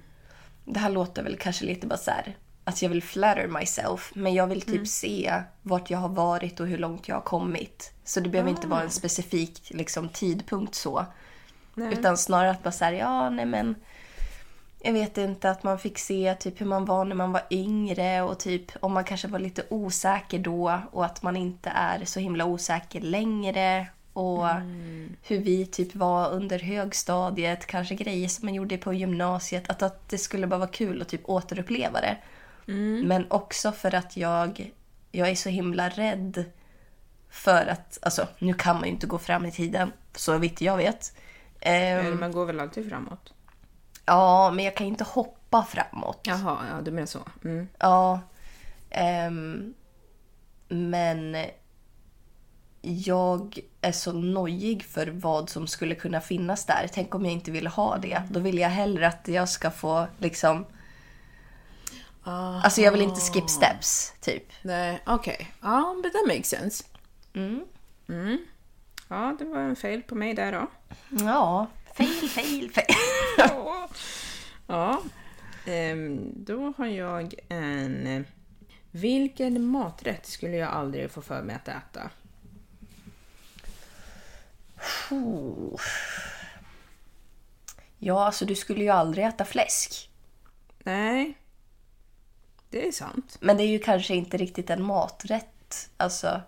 [0.64, 4.12] det här låter väl kanske lite bara så här att jag vill flatter myself.
[4.14, 4.87] Men jag vill typ Mm.
[4.87, 7.92] se vart jag har varit och hur långt jag har kommit.
[8.05, 10.98] Så det behöver inte vara en specifik liksom, tidpunkt så.
[10.98, 11.07] Ah.
[11.74, 11.92] Nej.
[11.92, 13.74] Utan snarare att bara här, ja nej men
[14.81, 18.22] jag vet inte, att man fick se typ hur man var när man var yngre
[18.22, 22.20] och typ om man kanske var lite osäker då och att man inte är så
[22.20, 23.87] himla osäker längre.
[24.12, 24.46] Och
[25.22, 29.70] hur vi typ var under högstadiet, kanske grejer som man gjorde på gymnasiet.
[29.70, 32.16] Att, att det skulle bara vara kul att typ återuppleva det.
[33.07, 34.72] Men också för att jag,
[35.11, 36.44] jag är så himla rädd
[37.31, 40.77] för att, alltså nu kan man ju inte gå fram i tiden, så vitt jag
[40.77, 41.16] vet.
[41.61, 43.33] Eller Man går väl alltid framåt?
[44.07, 46.20] Ja, men jag kan inte hoppa framåt.
[46.22, 47.20] Jaha, ja, du menar så.
[47.44, 47.68] Mm.
[47.79, 48.20] Ja.
[48.90, 49.74] ehm,
[50.68, 51.37] men
[52.81, 56.87] jag är så nojig för vad som skulle kunna finnas där.
[56.92, 58.22] Tänk om jag inte ville ha det.
[58.31, 60.66] Då vill jag hellre att jag ska få liksom...
[62.24, 64.52] Alltså jag vill inte skip steps, typ.
[64.62, 65.52] Nej, okej.
[65.62, 66.84] Ja, but that makes sense.
[67.34, 67.64] Mm.
[68.08, 68.38] Mm.
[69.08, 70.66] Ja, det var en fel på mig där då.
[71.24, 72.87] Ja, fail, fail, fail.
[74.66, 75.02] Ja,
[75.66, 78.06] ehm, då har jag en...
[78.06, 78.22] eh,
[78.90, 82.10] Vilken maträtt skulle jag aldrig få för mig att äta?
[85.10, 85.80] Oh.
[87.98, 90.10] Ja, alltså du skulle ju aldrig äta fläsk.
[90.78, 91.34] Nej,
[92.74, 93.37] det är sant.
[93.40, 95.90] Men det är ju kanske inte riktigt en maträtt.
[95.96, 96.40] Alltså,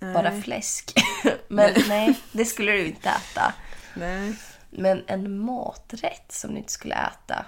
[0.00, 0.94] bara fläsk.
[1.48, 3.54] Men nej, det skulle du inte äta.
[3.96, 4.34] Nej.
[4.70, 7.46] Men en maträtt som du inte skulle äta?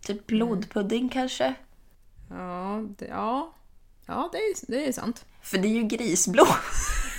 [0.00, 1.54] Typ blodpudding kanske?
[2.28, 3.52] Ja, det, ja.
[4.06, 5.24] ja det, är, det är sant.
[5.42, 6.48] För det är ju grisblod.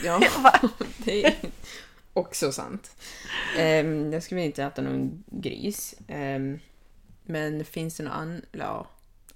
[0.03, 0.21] Ja,
[0.97, 1.35] det är
[2.13, 2.95] också sant.
[3.59, 5.95] Um, jag skulle inte äta någon gris.
[6.07, 6.59] Ehm,
[7.23, 8.41] men finns det någon annan?
[8.51, 8.87] Ja.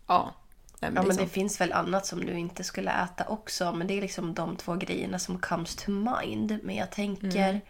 [0.08, 0.36] Ja.
[0.80, 1.32] Men ja, det men det sant.
[1.32, 3.74] finns väl annat som du inte skulle äta också.
[3.74, 6.60] Men det är liksom de två grejerna som comes to mind.
[6.64, 7.62] Men jag tänker...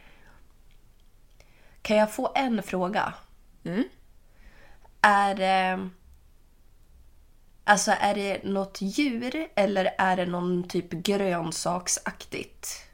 [1.82, 3.14] Kan jag få en fråga?
[3.64, 3.84] Mm.
[5.02, 5.90] Är det...
[7.64, 12.86] Alltså är det något djur eller är det någon typ grönsaksaktigt?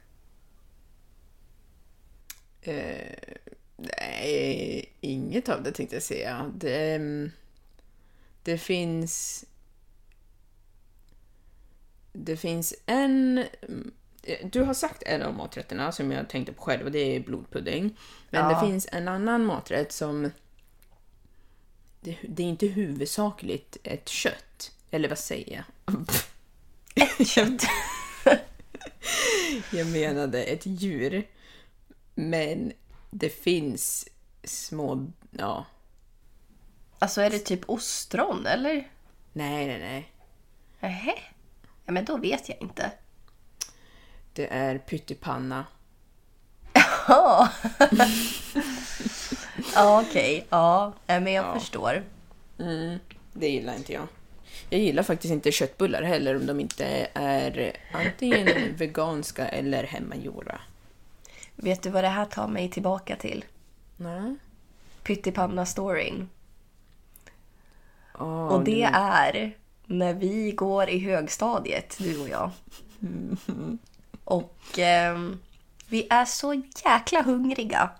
[2.62, 3.34] Eh,
[3.76, 6.50] nej, inget av det tänkte jag säga.
[6.54, 7.30] Det, ehm,
[8.42, 9.44] det finns...
[12.24, 13.38] Det finns en...
[14.22, 17.20] eh, Du har sagt en av maträtterna som jag tänkte på själv och det är
[17.20, 17.96] blodpudding.
[18.30, 18.60] Men Ja.
[18.60, 20.30] det finns en annan maträtt som...
[22.00, 24.72] Det, det är inte huvudsakligt ett kött.
[24.90, 25.94] Eller vad säger jag?
[27.20, 27.62] Ett kött.
[29.72, 31.28] Jag menade ett djur.
[32.14, 32.72] Men
[33.10, 34.08] det finns
[34.44, 35.06] små...
[35.30, 35.66] Ja.
[36.98, 38.88] Alltså är det typ ostron eller?
[39.32, 40.12] Nej, nej, nej.
[40.80, 41.14] Nähä?
[41.84, 42.90] Ja, men då vet jag inte.
[44.32, 45.66] Det är pyttipanna.
[47.08, 47.48] Ja,
[49.74, 50.46] ja okej.
[50.50, 52.02] Ja, nej, men jag förstår.
[53.32, 54.06] Det gillar inte jag.
[54.68, 60.60] Jag gillar faktiskt inte köttbullar heller om de inte är antingen veganska eller hemmagjorda.
[61.56, 63.44] Vet du vad det här tar mig tillbaka till?
[63.96, 64.36] Nej.
[65.02, 66.28] Pyttipanna-storyn.
[68.14, 72.50] Oh, Och det är när vi går i högstadiet, du och jag.
[74.24, 75.38] Och ehm,
[75.88, 77.90] vi är så jäkla hungriga.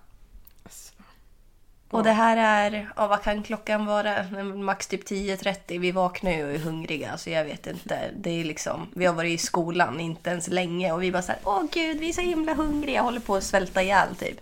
[1.93, 4.23] Och det här är, ja, vad kan klockan vara?
[4.43, 5.79] Max typ 10.30.
[5.79, 8.11] Vi vaknar ju och är hungriga så jag vet inte.
[8.17, 11.41] Det är liksom, vi har varit i skolan inte ens länge och vi bara såhär,
[11.43, 14.39] åh gud vi är så himla hungriga, håller på att svälta ihjäl typ.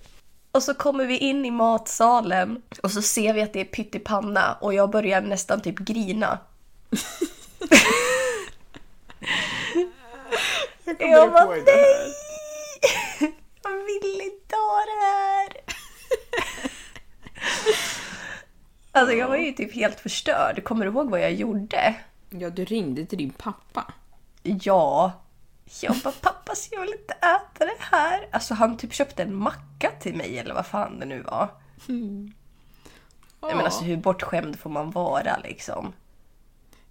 [0.51, 4.58] Och så kommer vi in i matsalen och så ser vi att det är pyttipanna
[4.62, 6.39] och jag börjar nästan typ grina.
[10.99, 12.15] Jag bara nej!
[13.63, 15.47] Jag vill inte ha det här!
[18.91, 20.63] Alltså jag var ju typ helt förstörd.
[20.63, 21.95] Kommer du ihåg vad jag gjorde?
[22.30, 23.93] Ja, du ringde till din pappa.
[24.43, 25.12] Ja.
[25.82, 28.27] Jag bara, pappa så jag vill inte äta det här.
[28.32, 31.47] Alltså han typ köpte en macka till mig eller vad fan det nu var.
[33.41, 35.93] Nej, men alltså hur bortskämd får man vara liksom?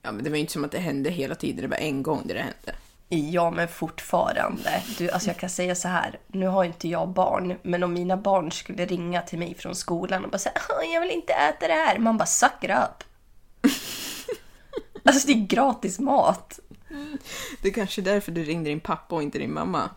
[0.02, 1.62] Ja, men det var ju inte som att det hände hela tiden.
[1.62, 2.74] Det var en gång det, det hände.
[3.12, 4.82] Ja, men fortfarande.
[4.98, 6.18] Du, alltså jag kan säga så här.
[6.26, 10.24] Nu har inte jag barn, men om mina barn skulle ringa till mig från skolan
[10.24, 10.54] och bara säga
[10.94, 11.98] jag vill inte äta det här.
[11.98, 13.04] Man bara suck it up.
[15.04, 16.60] alltså det är gratis mat.
[17.62, 19.90] Det är kanske är därför du ringde din pappa och inte din mamma.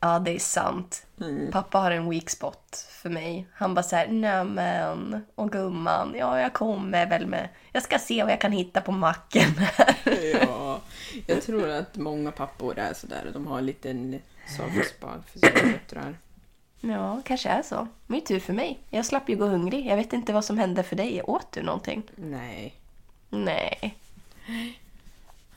[0.00, 1.06] Ja, det är sant.
[1.52, 3.46] Pappa har en weak spot för mig.
[3.54, 8.32] Han bara såhär, nämen, och gumman, ja jag kommer väl med, jag ska se vad
[8.32, 9.96] jag kan hitta på macken här.
[10.40, 10.80] Ja,
[11.26, 13.30] jag tror att många pappor är sådär.
[13.32, 14.20] De har en liten
[14.56, 16.16] soft spot för sina döttrar.
[16.80, 17.86] Ja, kanske är så.
[18.06, 18.78] Men tur för mig.
[18.90, 19.86] Jag slapp ju gå hungrig.
[19.86, 21.22] Jag vet inte vad som hände för dig.
[21.22, 22.02] Åt du någonting?
[22.16, 22.74] Nej.
[23.30, 23.96] Nej.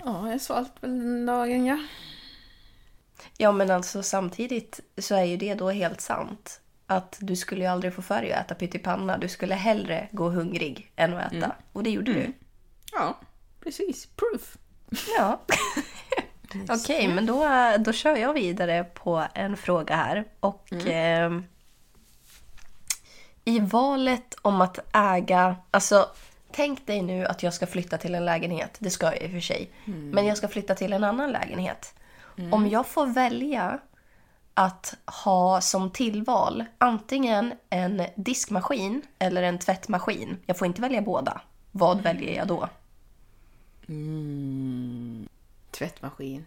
[0.03, 1.77] Ja, jag svalt väl den dagen ja.
[3.37, 6.61] Ja, men alltså samtidigt så är ju det då helt sant.
[6.87, 9.17] Att du skulle ju aldrig få för dig att äta pyttipanna.
[9.17, 11.55] Du skulle hellre gå hungrig än att äta.
[11.73, 12.33] Och det gjorde du.
[12.91, 13.19] Ja,
[13.63, 14.05] precis.
[14.05, 14.57] Proof.
[15.17, 15.41] Ja.
[16.69, 17.47] Okej, men då,
[17.79, 20.25] då kör jag vidare på en fråga här.
[20.39, 21.39] Och eh,
[23.45, 26.09] i valet om att äga, alltså
[26.51, 28.75] tänk dig nu att jag ska flytta till en lägenhet.
[28.79, 29.69] Det ska jag i och för sig.
[29.85, 31.93] Men jag ska flytta till en annan lägenhet.
[32.51, 33.79] Om jag får välja
[34.53, 40.37] att ha som tillval antingen en diskmaskin eller en tvättmaskin.
[40.45, 41.41] Jag får inte välja båda.
[41.71, 42.69] Vad väljer jag då?
[45.71, 46.45] Tvättmaskin.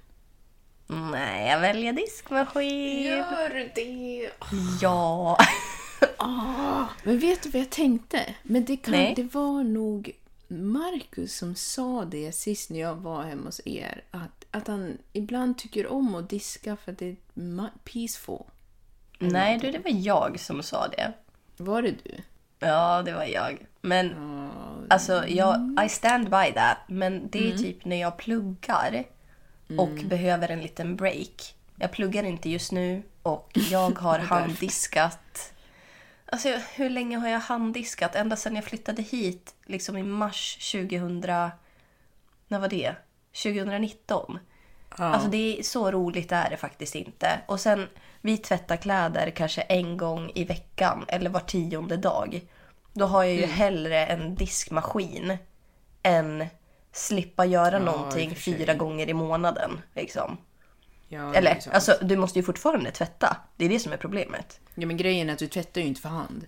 [0.86, 3.02] Nej, jag väljer diskmaskin.
[3.04, 4.30] Gör det!
[4.80, 5.38] Ja.
[7.04, 8.34] Men vet du vad jag tänkte?
[8.42, 9.12] Men det, kan, Nej.
[9.16, 10.12] det var nog
[10.48, 14.04] Marcus som sa det sist när jag var hemma hos er.
[14.10, 17.16] Att, att han ibland tycker om att diska för att det är
[17.84, 18.44] peaceful.
[19.18, 21.12] Nej, du, det var jag som sa det.
[21.56, 22.16] Var det du?
[22.58, 23.66] Ja, det var jag.
[23.80, 24.14] Men
[24.90, 26.78] alltså, jag, I stand by that.
[26.86, 29.04] Men det är typ när jag pluggar
[29.78, 31.54] och behöver en liten break.
[31.76, 35.52] Jag pluggar inte just nu och jag har handdiskat.
[36.26, 38.14] Alltså, hur länge har jag handdiskat?
[38.14, 41.20] Ända sedan jag flyttade hit, liksom i mars 2000...
[42.48, 42.94] När var det?
[43.42, 44.38] 2019.
[44.88, 47.40] Alltså det är så roligt är det faktiskt inte.
[47.46, 47.88] Och sen,
[48.20, 52.40] vi tvättar kläder kanske en gång i veckan eller var tionde dag.
[52.92, 55.36] Då har jag ju hellre en diskmaskin
[56.02, 56.46] än
[56.92, 59.80] slippa göra i någonting fyra gånger i månaden.
[59.94, 60.36] Liksom.
[61.08, 63.36] Ja, Eller, alltså du måste ju fortfarande tvätta.
[63.56, 64.60] Det är det som är problemet.
[64.74, 66.46] ja, men grejen är att du tvättar ju inte för hand.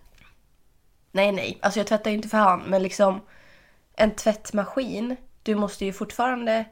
[1.13, 1.59] Nej, nej.
[1.63, 3.21] Alltså jag tvättar ju inte för hand, men liksom
[3.97, 6.65] en tvättmaskin, du måste ju fortfarande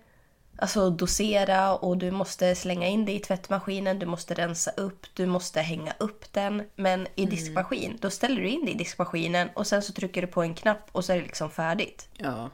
[0.57, 5.27] alltså, dosera och du måste slänga in det i tvättmaskinen, du måste rensa upp, du
[5.27, 6.63] måste hänga upp den.
[6.77, 10.27] Men i diskmaskin, då ställer du in det i diskmaskinen och sen så trycker du
[10.27, 12.09] på en knapp och så är det liksom färdigt.
[12.17, 12.51] Ja.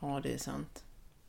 [0.00, 0.84] Ja, det är sant.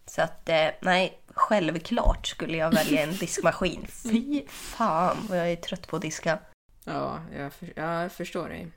[0.05, 3.87] Så att, eh, nej, självklart skulle jag välja en diskmaskin.
[4.03, 6.39] Fy fan vad jag är trött på att diska.
[6.83, 8.67] Ja, jag, för, ja, jag förstår dig.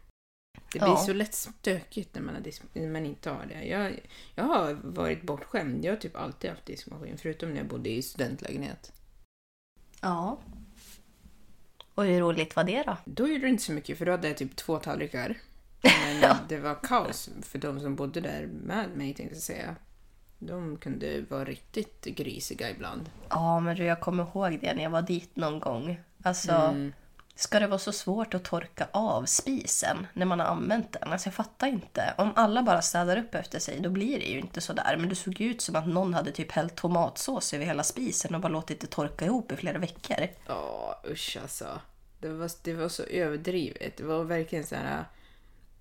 [0.72, 0.84] Det Ja.
[0.84, 3.64] blir så lätt stökigt när man, har disk, när man inte har det.
[3.64, 4.00] Jag,
[4.34, 5.84] jag har varit bortskämd.
[5.84, 8.92] Jag har typ alltid haft diskmaskin, förutom när jag bodde i studentlägenhet.
[10.00, 10.38] Ja.
[11.94, 12.96] Och hur roligt var det då?
[13.04, 15.38] Då gjorde det inte så mycket, för då hade jag typ två tallrikar.
[16.20, 19.76] Men det var kaos för de som bodde där med mig, tänkte jag säga.
[20.38, 23.10] De kunde vara riktigt grisiga ibland.
[23.28, 26.00] Ja, men du, jag kommer ihåg det när jag var dit någon gång.
[26.22, 26.52] Alltså,
[27.38, 31.12] ska det vara så svårt att torka av spisen när man har använt den?
[31.12, 32.14] Alltså jag fattar inte.
[32.18, 34.96] Om alla bara städar upp efter sig, då blir det ju inte så där.
[34.96, 38.34] Men det såg ju ut som att någon hade typ hällt tomatsås över hela spisen
[38.34, 40.28] och bara låtit det torka ihop i flera veckor.
[40.46, 41.80] Ja, usch alltså.
[42.20, 43.96] Det var, det var så överdrivet.
[43.96, 45.04] Det var verkligen så här...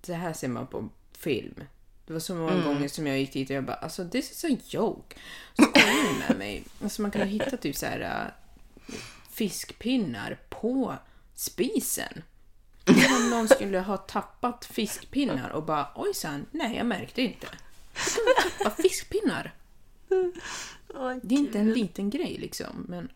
[0.00, 1.64] Det här ser man på film.
[2.06, 4.44] Det var så många gånger som jag gick dit och jag bara, alltså this is
[4.44, 5.16] a joke.
[5.56, 6.64] Så skojade de med mig.
[6.82, 8.94] Alltså man kunde hitta typ så här äh,
[9.30, 10.98] fiskpinnar på
[11.38, 12.22] spisen.
[12.86, 17.46] Om någon skulle ha tappat fiskpinnar och bara, ojsan, nej jag märkte inte.
[17.94, 19.54] Man tappa fiskpinnar?
[21.22, 23.08] Det är inte en liten grej liksom, men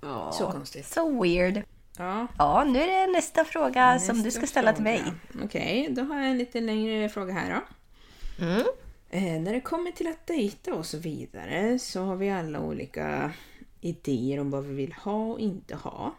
[0.00, 0.32] ja.
[0.32, 0.86] Så konstigt.
[0.86, 1.62] Så weird.
[1.98, 5.02] Ja, Ja, nu är det nästa fråga som du ska ställa till mig.
[5.30, 5.44] fråga.
[5.44, 7.62] Okej, då har jag en lite längre fråga här då.
[8.44, 8.62] Mm.
[9.10, 13.32] Eh, när det kommer till att dejta och så vidare så har vi alla olika
[13.80, 16.14] idéer om vad vi vill ha och inte ha.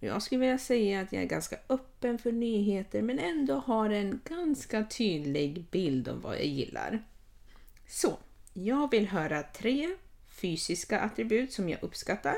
[0.00, 4.20] Jag skulle vilja säga att jag är ganska öppen för nyheter men ändå har en
[4.24, 7.02] ganska tydlig bild om vad jag gillar.
[7.88, 8.18] Så,
[8.52, 9.96] jag vill höra tre
[10.28, 12.36] fysiska attribut som jag uppskattar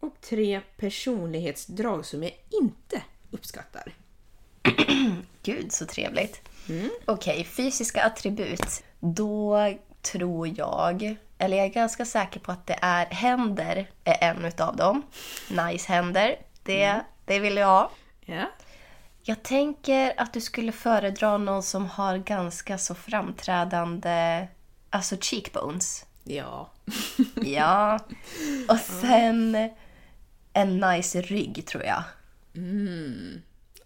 [0.00, 2.32] och tre personlighetsdrag som jag
[2.62, 3.94] inte uppskattar.
[5.42, 6.48] Gud, så trevligt.
[7.04, 8.84] Okej, fysiska attribut.
[9.00, 14.44] Då tror jag eller jag är ganska säker på att det är händer är en
[14.44, 15.02] utav dem.
[15.50, 17.90] Nice händer, det, det vill jag ha.
[18.20, 18.50] Ja.
[19.22, 24.46] Jag tänker att du skulle föredra någon som har ganska så framträdande,
[24.90, 26.06] alltså cheekbones.
[26.24, 26.70] Ja.
[27.44, 27.98] Ja.
[28.68, 29.70] Och sen
[30.52, 32.02] en nice rygg tror jag.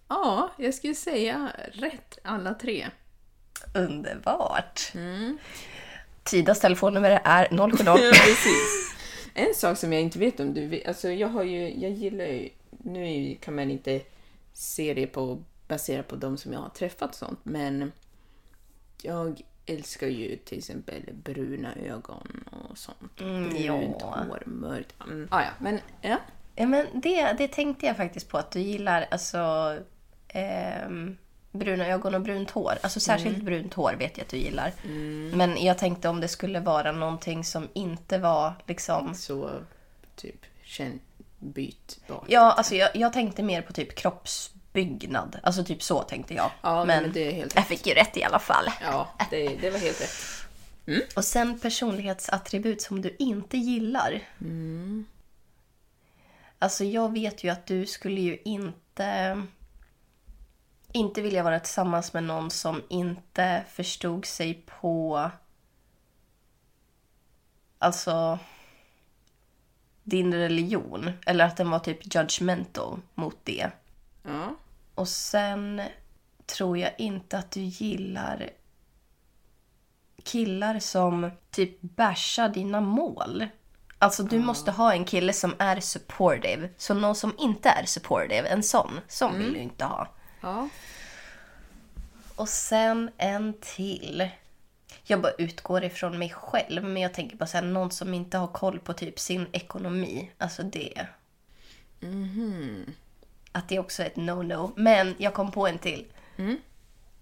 [0.08, 2.86] Ja, jag skulle säga rätt alla tre.
[3.74, 4.92] Underbart.
[6.30, 7.84] Tidas telefonnummer är 070.
[8.10, 8.94] Precis.
[9.34, 12.24] En sak som jag inte vet om du vet, alltså jag har ju, jag gillar
[12.24, 14.00] ju, nu kan man inte
[14.52, 17.92] se det på, baserat på de som jag har träffat och sånt, men
[19.02, 23.20] jag älskar ju till exempel bruna ögon och sånt.
[23.20, 24.24] Mm, Brunt ja.
[24.28, 24.94] hår, mörkt.
[25.06, 25.28] Mm.
[25.30, 26.16] Ah, ja, men ja.
[26.54, 29.76] Ja, men det, det tänkte jag faktiskt på att du gillar alltså
[30.28, 31.16] ehm,
[31.52, 32.78] bruna ögon och brunt hår.
[32.82, 34.72] Alltså särskilt brunt hår vet jag att du gillar.
[35.36, 39.14] Men jag tänkte om det skulle vara någonting som inte var liksom...
[39.14, 39.50] Så
[40.16, 41.00] typ känn,
[41.38, 42.24] bytbart.
[42.28, 45.38] Ja, alltså jag, jag tänkte mer på typ kroppsbyggnad.
[45.42, 46.50] Alltså typ så tänkte jag.
[46.62, 48.64] Ja, men det är helt jag fick ju rätt i alla fall.
[48.82, 50.40] Ja, det, det var helt rätt.
[51.16, 54.20] Och sen personlighetsattribut som du inte gillar.
[56.58, 59.42] Alltså jag vet ju att du skulle ju inte
[60.92, 65.30] inte vilja vara tillsammans med någon som inte förstod sig på
[67.78, 68.38] alltså
[70.02, 71.10] din religion.
[71.26, 73.70] Eller att den var typ judgmental mot det.
[74.22, 74.54] Ja.
[74.94, 75.82] Och sen
[76.46, 78.50] tror jag inte att du gillar
[80.24, 83.46] killar som typ bashar dina mål.
[83.98, 86.68] Alltså du måste ha en kille som är supportive.
[86.76, 90.08] Så någon som inte är supportive, en sån, sån vill du inte ha.
[90.40, 90.68] Ja.
[92.34, 94.28] Och sen en till.
[95.04, 98.38] Jag bara utgår ifrån mig själv, men jag tänker på så här, någon som inte
[98.38, 100.30] har koll på typ sin ekonomi.
[100.38, 101.06] Alltså det.
[103.52, 104.72] Att det också är ett no-no.
[104.76, 106.06] Men jag kom på en till.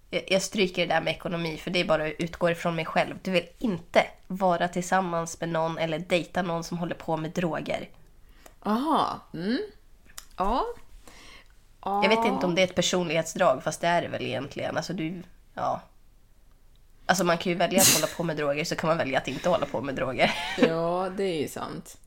[0.09, 2.85] Jag, jag stryker det där med ekonomi, för det är bara att utgå ifrån mig
[2.85, 3.15] själv.
[3.21, 7.89] Du vill inte vara tillsammans med någon eller dejta någon som håller på med droger.
[8.63, 9.19] Aha.
[9.33, 9.59] Mm.
[10.37, 10.65] Ja.
[11.85, 12.03] Ja.
[12.03, 14.77] Jag vet inte om det är ett personlighetsdrag, fast det är det väl egentligen.
[14.77, 15.23] Alltså du,
[15.53, 15.81] ja.
[17.05, 19.27] Alltså man kan ju välja att hålla på med droger, så kan man välja att
[19.27, 20.31] inte hålla på med droger.
[20.67, 21.97] Ja, det är ju sant.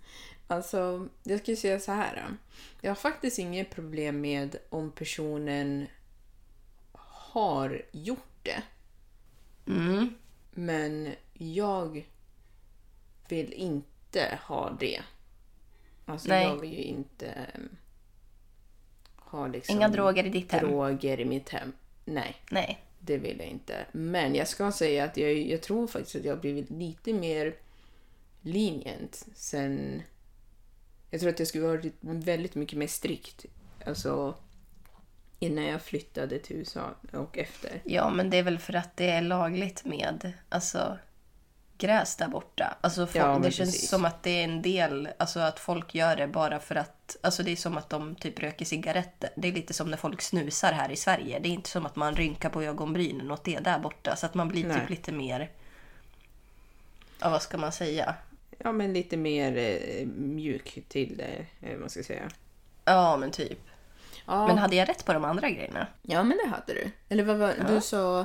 [0.46, 2.22] Alltså, jag skulle säga så här.
[2.28, 2.36] då.
[2.80, 5.86] Jag har faktiskt inget problem med om personen
[7.32, 8.62] har gjort det.
[9.66, 10.14] Mm.
[10.50, 12.04] Men jag
[13.28, 15.02] vill inte ha det.
[16.06, 16.44] Alltså, Nej.
[16.44, 17.34] jag vill ju inte
[19.32, 20.66] ha liksom Inga droger i ditt hem.
[20.66, 21.72] droger i mitt hem.
[22.04, 22.36] Nej.
[22.50, 22.78] Nej.
[22.98, 23.86] Det vill jag inte.
[23.92, 27.54] Men jag ska säga att jag, jag tror faktiskt att jag har blivit lite mer
[28.40, 30.02] lenient sen...
[31.10, 33.46] Jag tror att jag skulle varit väldigt mycket mer strikt.
[33.86, 34.34] Alltså
[35.38, 37.80] innan jag flyttade till USA och efter.
[37.84, 40.98] Ja, men det är väl för att det är lagligt med alltså,
[41.78, 42.76] gräs där borta.
[42.80, 43.90] Alltså, folk, Ja, det känns precis.
[43.90, 47.42] som att det är en del, alltså att folk gör det bara för att, alltså
[47.42, 49.30] det är som att de typ röker cigaretter.
[49.36, 51.38] Det är lite som när folk snusar här i Sverige.
[51.38, 54.16] Det är inte som att man rynkar på ögonbrynen åt det där borta.
[54.16, 54.80] Så att man blir Nej.
[54.80, 55.50] typ lite mer,
[57.20, 58.14] ja vad ska man säga?
[58.58, 62.28] Ja, men lite mer eh, mjuk till det, eh, man ska säga.
[62.84, 63.58] Ja, men typ.
[64.26, 65.86] Ja, Men hade jag rätt på de andra grejerna?
[66.02, 66.90] ja men det hade du.
[67.08, 68.24] Eller vad var Du sa...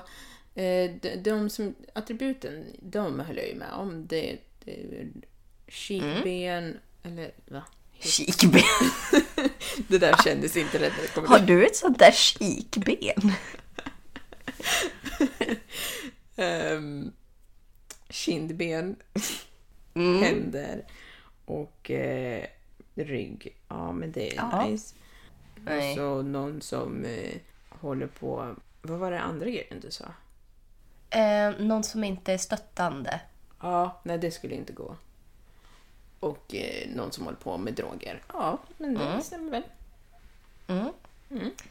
[0.63, 4.07] Eh, de, de som, attributen, de höll jag ju med om.
[4.07, 5.07] Det, det
[5.67, 7.63] kikben, eller va?
[7.99, 8.61] Kikben.
[9.87, 13.31] Det där kändes inte rätt Har du ett sånt där kikben?
[16.35, 17.11] Ehm,
[18.09, 18.95] kindben,
[19.93, 20.23] Mm.
[20.23, 20.85] händer
[21.45, 22.45] och eh,
[22.95, 23.57] rygg.
[23.67, 24.65] Ja, men det är Ja.
[24.67, 24.95] nice.
[25.65, 25.89] Nej.
[25.91, 27.35] Och så någon som eh,
[27.69, 28.55] håller på...
[28.81, 30.05] Vad var det andra grejen du sa?
[31.09, 33.19] Eh, någon som inte är stöttande.
[33.61, 34.95] Ja, nej det skulle inte gå.
[36.19, 38.21] Och eh, någon som håller på med droger.
[38.33, 39.63] Ja, men det stämmer väl.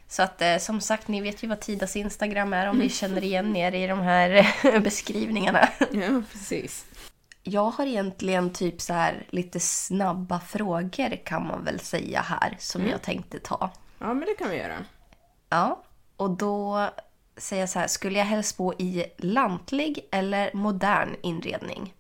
[0.09, 3.25] Så att eh, som sagt, ni vet ju vad Tidas Instagram är om ni känner
[3.25, 5.69] igen er i de här beskrivningarna.
[5.93, 6.87] Ja, precis.
[7.43, 12.87] Jag har egentligen typ så här lite snabba frågor kan man väl säga här som
[12.87, 13.71] jag tänkte ta.
[13.99, 14.77] Ja, men det kan vi göra.
[15.49, 15.83] Ja,
[16.17, 16.89] och då
[17.37, 21.95] säger jag så här, skulle jag helst bo i lantlig eller modern inredning?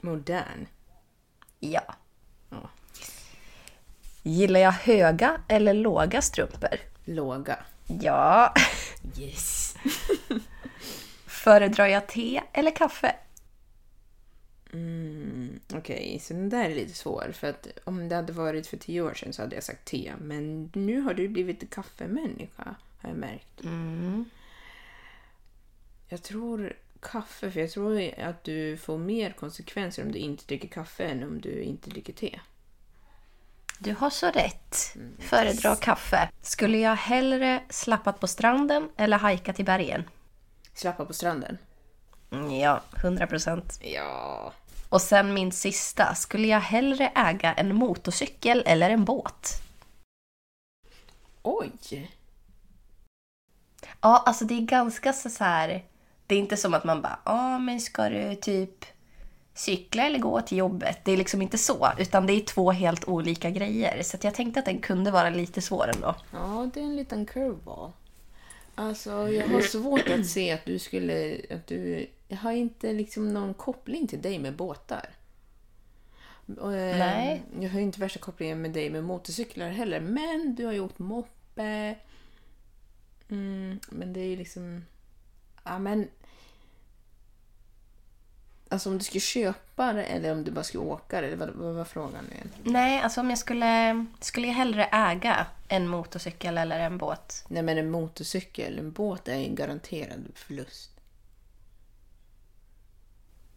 [0.00, 0.66] Modern.
[1.60, 1.94] Ja.
[2.50, 2.70] Ja.
[4.22, 6.78] Gillar jag höga eller låga strumpor?
[7.04, 7.58] Låga.
[7.86, 8.54] Ja.
[9.18, 9.74] Yes.
[11.26, 13.14] Föredrar jag te eller kaffe?
[15.74, 17.32] Okej, så den där är lite svår.
[17.34, 20.12] För att om det hade varit för tio år sedan så hade jag sagt te.
[20.20, 23.64] Men nu har du blivit kaffemänniska, har jag märkt.
[23.64, 24.24] Mm.
[26.12, 30.68] Jag tror kaffe, för jag tror att du får mer konsekvenser om du inte dricker
[30.68, 32.40] kaffe än om du inte dricker te.
[33.78, 34.96] Du har så rätt.
[35.18, 36.30] Föredrar kaffe.
[36.42, 40.04] Skulle jag hellre slappat på stranden eller hajkat i bergen?
[40.74, 41.58] Slappa på stranden.
[42.30, 43.80] Mm, Ja, 100 procent.
[43.82, 44.52] Ja.
[44.88, 46.14] Och sen min sista.
[46.14, 49.62] Skulle jag hellre äga en motorcykel eller en båt?
[51.42, 52.10] Oj!
[54.00, 55.91] Ja, alltså det är ganska så här...
[56.32, 58.84] Det är inte som att man bara, ja men ska du typ
[59.54, 60.98] cykla eller gå till jobbet?
[61.04, 64.02] Det är liksom inte så, utan det är två helt olika grejer.
[64.02, 66.14] Så jag tänkte att den kunde vara lite svår ändå.
[66.32, 67.92] Ja, det är en liten curveball.
[68.74, 71.40] Alltså, jag har svårt att se att du skulle...
[71.50, 75.10] Att du, jag har inte liksom någon koppling till dig med båtar.
[76.58, 77.42] Och, eh, Nej.
[77.60, 80.00] Jag har inte värsta kopplingen med dig med motorcyklar heller.
[80.00, 81.94] Men du har gjort moppe.
[83.28, 84.84] Mm, men det är ju liksom...
[85.64, 86.08] Ja, men...
[88.72, 91.26] Alltså om du skulle köpa det eller om du bara skulle åka det.
[91.26, 92.70] Eller vad, vad var frågan nu?
[92.70, 94.06] Nej, alltså om jag skulle...
[94.20, 97.44] Skulle jag hellre äga en motorcykel eller en båt?
[97.48, 100.90] Nej men en motorcykel, en båt är en garanterad förlust.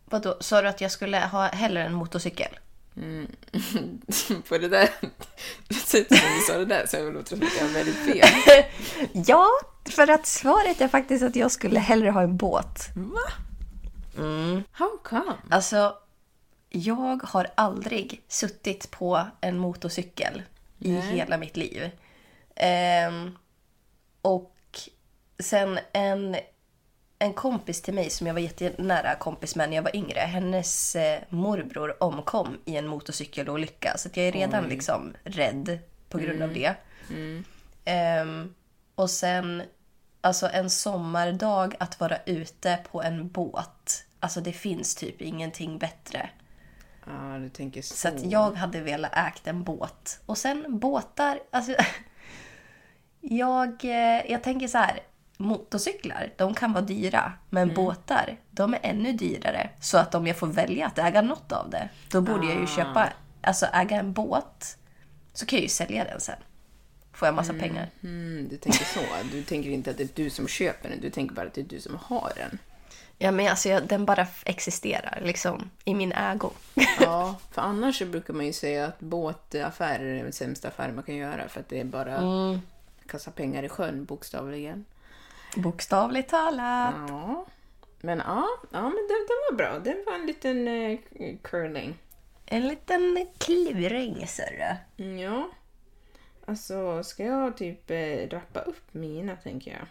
[0.05, 2.59] Vadå, sa du att jag skulle ha hellre en motorcykel?
[4.49, 4.89] På det där
[5.85, 8.27] sättet som du sa det där så jag låter det som att väldigt fel.
[9.27, 9.47] Ja,
[9.89, 12.89] för att svaret är faktiskt att jag skulle hellre ha en båt.
[12.95, 13.44] Va?
[14.71, 15.33] How come?
[15.49, 15.97] Alltså,
[16.69, 20.43] jag har aldrig suttit på en motorcykel
[20.79, 21.91] i hela mitt liv.
[22.55, 23.37] Ehm,
[24.21, 24.55] och
[25.39, 26.35] sen en,
[27.19, 30.19] en kompis till mig som jag var jättenära kompis med när jag var yngre.
[30.19, 33.97] Hennes eh, morbror omkom i en motorcykelolycka.
[33.97, 36.75] Så jag är redan liksom rädd på grund av det.
[37.85, 38.53] Ehm,
[38.95, 39.63] och sen,
[40.25, 44.05] alltså en sommardag att vara ute på en båt.
[44.19, 46.29] Alltså det finns typ ingenting bättre.
[47.05, 47.95] Ja, du tänker så.
[47.95, 50.19] Så att jag hade velat ägt en båt.
[50.25, 51.75] Och sen båtar, alltså...
[53.21, 54.99] jag, eh, jag tänker så här.
[55.37, 57.33] Motorcyklar, de kan vara dyra.
[57.49, 59.69] Men båtar, de är ännu dyrare.
[59.79, 62.67] Så att om jag får välja att äga något av det, då borde jag ju
[62.67, 63.09] köpa,
[63.41, 64.77] alltså äga en båt.
[65.33, 66.39] Så kan jag ju sälja den sen.
[67.15, 67.89] Får jag massa pengar.
[68.03, 68.99] Mm, du tänker så.
[69.31, 71.61] Du tänker inte att det är du som köper den, du tänker bara att det
[71.61, 72.59] är du som har den.
[73.17, 76.49] Ja men alltså jag, den bara existerar liksom i min ägo.
[77.01, 81.15] Ja, för annars brukar man ju säga att båtaffärer är den sämsta affär man kan
[81.15, 82.19] göra för att det är bara
[83.07, 84.85] kasta pengar i sjön bokstavligen.
[85.55, 86.93] Bokstavligt talat.
[87.07, 87.45] Ja,
[88.01, 89.79] men ja, ja men det, det var bra.
[89.79, 90.99] Det var en liten eh,
[91.41, 91.97] curling.
[92.45, 94.75] En liten kluring sörru.
[94.97, 95.49] Mm, Ja.
[96.45, 99.87] Alltså, ska jag typ eh, rappa upp mina, tänker jag?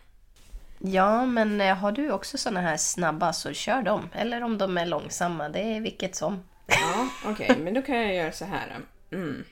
[0.93, 4.09] Ja, men eh, har du också såna här snabba så kör dem.
[4.13, 6.43] Eller om de är långsamma, det är vilket som.
[6.67, 8.81] Ja, okej, men då kan jag göra så här.
[9.11, 9.45] Mm.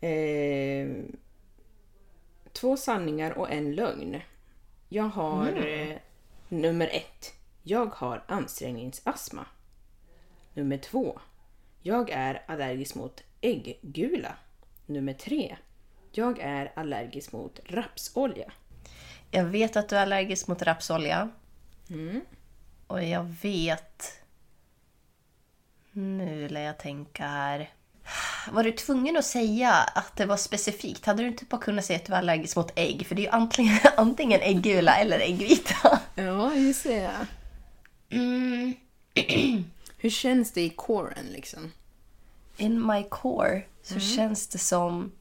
[0.00, 1.16] Eh,
[2.52, 4.20] två sanningar och en lögn.
[4.88, 5.96] Jag har eh,
[6.48, 7.32] nummer ett.
[7.62, 9.46] Jag har ansträngningsastma.
[10.54, 11.20] Nummer två.
[11.82, 14.34] Jag är allergisk mot ägggula.
[14.86, 15.56] Nummer tre.
[16.18, 18.52] Jag är allergisk mot rapsolja.
[19.30, 21.28] Jag vet att du är allergisk mot rapsolja.
[22.86, 24.22] Och jag vet...
[25.92, 27.70] Nu lär jag tänka här.
[28.50, 31.06] Var du tvungen att säga att det var specifikt?
[31.06, 33.06] Hade du inte bara kunnat säga att du var allergisk mot ägg?
[33.06, 36.00] För det är ju antingen, antingen ägggula eller äggvita.
[36.14, 37.26] Ja, just det.
[38.10, 38.74] Mm.
[39.98, 41.72] Hur känns det i coren liksom?
[42.56, 45.12] In my core så känns det som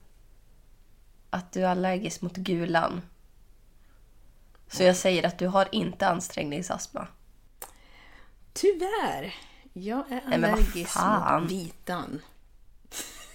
[1.36, 3.02] att du är allergisk mot gulan.
[4.68, 7.08] Så jag säger att du har inte ansträngningsastma.
[8.54, 9.36] Tyvärr.
[9.74, 12.22] Jag är allergisk mot vitan.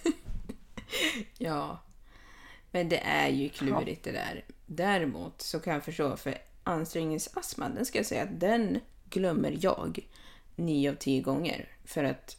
[1.37, 1.79] ja.
[2.71, 4.45] Men det är ju klurigt det där.
[4.65, 8.79] Däremot så kan jag förstå, för ansträngningsastma, den ska jag säga att den
[9.09, 9.99] glömmer jag
[10.55, 11.69] nio av tio gånger.
[11.85, 12.37] För att,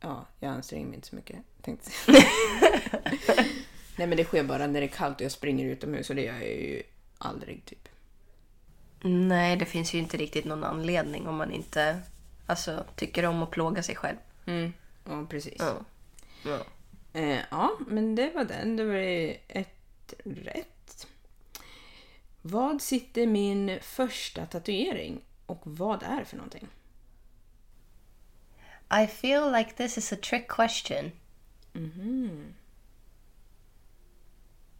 [0.00, 1.38] ja, jag anstränger mig inte så mycket.
[1.62, 1.90] Tänkte.
[4.02, 6.22] Nej men det sker bara när det är kallt och jag springer utomhus och det
[6.22, 6.82] gör jag ju
[7.18, 7.88] aldrig typ.
[9.02, 12.00] Nej, det finns ju inte riktigt någon anledning om man inte
[12.46, 14.16] alltså, tycker om att plåga sig själv.
[14.46, 14.72] Mm.
[15.04, 15.56] Ja, precis.
[15.58, 15.74] Ja.
[16.44, 16.64] Ja.
[17.20, 18.76] Eh, ja, men det var den.
[18.76, 21.06] Det var ett rätt.
[22.42, 26.68] Vad sitter min första tatuering och vad är för någonting?
[29.02, 31.12] I feel like this is a trick question.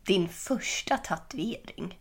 [0.05, 1.99] Din första tatuering?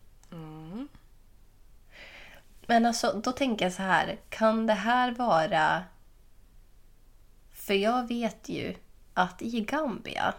[2.66, 4.20] Men alltså, då tänker jag så här.
[4.30, 5.84] Kan det här vara...
[7.52, 8.76] För jag vet ju
[9.14, 10.34] att i Gambia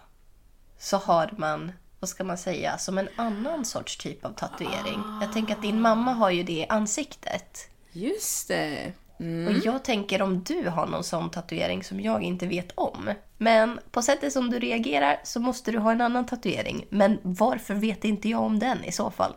[0.78, 5.02] så har man, vad ska man säga, som en annan sorts typ av tatuering.
[5.20, 7.70] Jag tänker att din mamma har ju det i ansiktet.
[7.92, 8.92] Just det.
[9.22, 9.46] Mm.
[9.46, 13.14] Och jag tänker om du har någon sån tatuering som jag inte vet om.
[13.38, 16.86] Men på sättet som du reagerar så måste du ha en annan tatuering.
[16.88, 19.34] Men varför vet inte jag om den i så fall?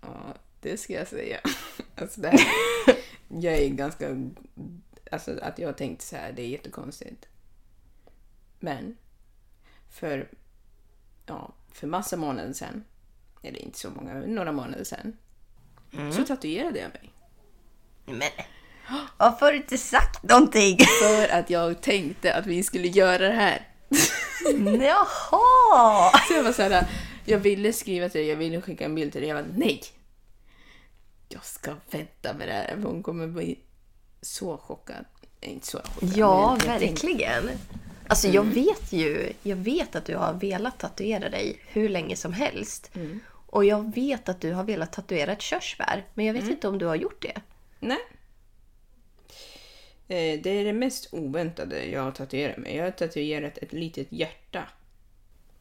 [0.00, 1.40] Ja, det ska jag säga.
[1.96, 2.40] Alltså det här,
[3.28, 4.08] jag är ganska...
[5.10, 7.28] Alltså att jag tänkte så här, det är jättekonstigt.
[8.60, 8.96] Men
[9.90, 10.28] för,
[11.26, 12.84] ja, för massa månader sedan,
[13.42, 15.16] eller inte så många, några månader sedan,
[16.12, 17.13] så tatuerade jag mig.
[18.06, 18.30] Men
[19.16, 20.78] varför har du inte sagt någonting?
[21.02, 23.68] För att jag tänkte att vi skulle göra det här.
[24.80, 26.10] Jaha!
[26.28, 26.86] Så jag var så här,
[27.24, 29.28] jag ville skriva till dig, jag ville skicka en bild till dig.
[29.28, 29.82] Jag var nej!
[31.28, 33.58] Jag ska vänta med det här, för hon kommer bli
[34.22, 35.04] så chockad.
[35.40, 36.16] Inte så chockad.
[36.16, 37.50] Ja, verkligen.
[38.08, 42.32] Alltså jag vet ju, jag vet att du har velat tatuera dig hur länge som
[42.32, 42.90] helst.
[43.46, 46.06] Och jag vet att du har velat tatuera ett körsbär.
[46.14, 47.40] Men jag vet inte om du har gjort det.
[47.84, 47.98] Nej.
[50.08, 52.76] Eh, Det är det mest oväntade jag har tatuerat mig.
[52.76, 54.68] Jag har tatuerat ett litet hjärta.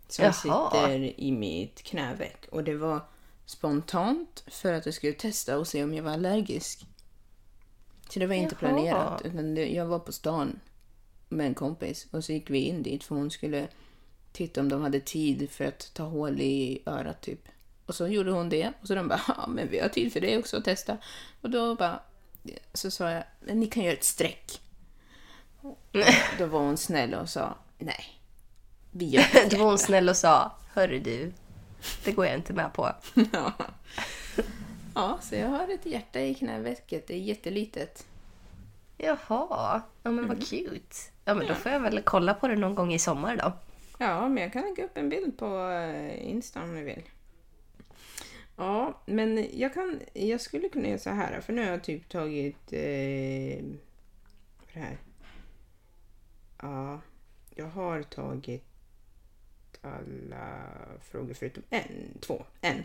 [0.08, 0.34] Som Jaha.
[0.34, 2.46] sitter i mitt knäveck.
[2.52, 3.00] Och det var
[3.46, 6.86] spontant för att jag skulle testa och se om jag var allergisk.
[8.10, 8.72] Så det var inte Jaha.
[8.74, 9.22] planerat.
[9.26, 10.60] Utan det, jag var på stan
[11.30, 13.68] med en kompis och så gick vi in dit för hon skulle
[14.32, 17.48] titta om de hade tid för att ta hål i örat typ.
[17.86, 20.22] Och så gjorde hon det och så de bara, ja men vi har tid för
[20.22, 20.98] det också att testa.
[21.42, 22.00] Och då bara,
[22.74, 24.62] så sa jag, men ni kan göra ett streck.
[26.38, 28.20] Då var hon snäll och sa, nej.
[28.92, 31.34] Vi gör ett Då var hon snäll och sa, hörru du,
[32.06, 32.92] det går jag inte med på.
[33.34, 33.54] ja.
[34.96, 37.08] ja, så jag har ett hjärta i knävecket.
[37.08, 38.06] Det är jättelitet.
[38.98, 40.96] Jaha, ja men vad cute.
[41.26, 43.54] Ja men då får jag väl kolla på det någon gång i sommar då.
[43.98, 47.02] Ja, men jag kan lägga upp en bild på eh, Insta om ni vill.
[48.64, 52.10] Ja, men jag kan, jag skulle kunna göra så här, för nu har jag typ
[52.10, 52.74] tagit...
[52.74, 53.64] Eh,
[54.74, 54.98] det här?
[56.62, 57.02] Ja,
[57.56, 58.64] jag har tagit
[59.82, 60.66] alla
[61.02, 62.84] frågor förutom en, två, en.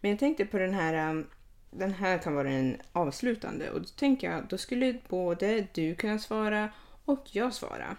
[0.00, 1.26] Men jag tänkte på den här, um,
[1.70, 6.18] den här kan vara en avslutande och då tänker jag, då skulle både du kunna
[6.18, 6.68] svara
[7.04, 7.96] och jag svara.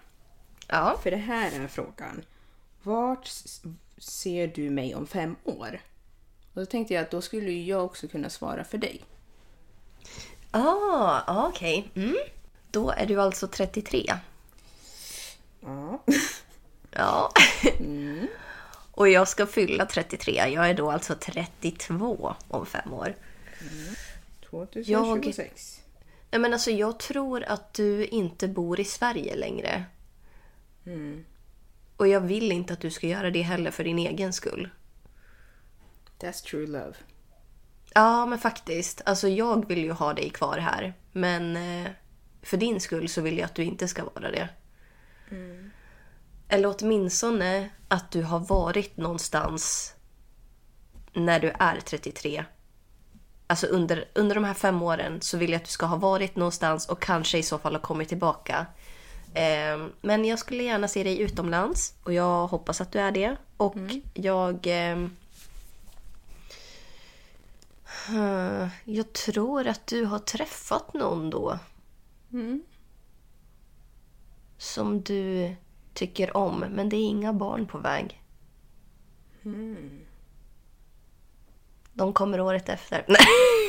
[0.68, 1.00] Ja.
[1.04, 2.22] För det här är frågan.
[2.84, 3.28] Vart
[3.98, 5.80] ser du mig om fem år?
[6.56, 9.01] Och då tänkte jag att då skulle jag också kunna svara för dig.
[10.51, 11.91] Ah, ah, okej.
[11.95, 12.16] Mm.
[12.72, 14.14] Då är du alltså 33.
[15.60, 16.03] Ja.
[16.97, 17.32] Ja.
[18.91, 20.32] Och jag ska fylla 33.
[20.36, 23.16] Jag är då alltså 32 om fem år.
[24.49, 25.82] 2026.
[26.32, 29.84] Nej, men alltså, jag tror att du inte bor i Sverige längre.
[31.97, 34.70] Och jag vill inte att du ska göra det heller för din egen skull.
[36.20, 36.93] That's true love.
[37.93, 39.01] Ja, men faktiskt.
[39.05, 40.93] Alltså jag vill ju ha dig kvar här.
[41.11, 41.91] Men eh,
[42.41, 44.49] för din skull så vill jag att du inte ska vara det.
[46.47, 49.93] Eller åtminstone att du har varit någonstans
[51.13, 52.45] när du är 33.
[53.47, 56.36] Alltså under, under de här fem åren så vill jag att du ska ha varit
[56.36, 58.66] någonstans och kanske i så fall ha kommit tillbaka.
[59.34, 63.36] Eh, men jag skulle gärna se dig utomlands och jag hoppas att du är det.
[63.57, 63.76] Och
[64.13, 64.68] jag...
[64.68, 65.07] Eh, Eh,
[68.84, 71.60] Jag tror att du har träffat någon då.
[74.58, 75.56] Som du
[75.93, 78.22] tycker om, men det är inga barn på väg.
[81.93, 83.06] De kommer året efter.
[83.08, 83.18] Nej,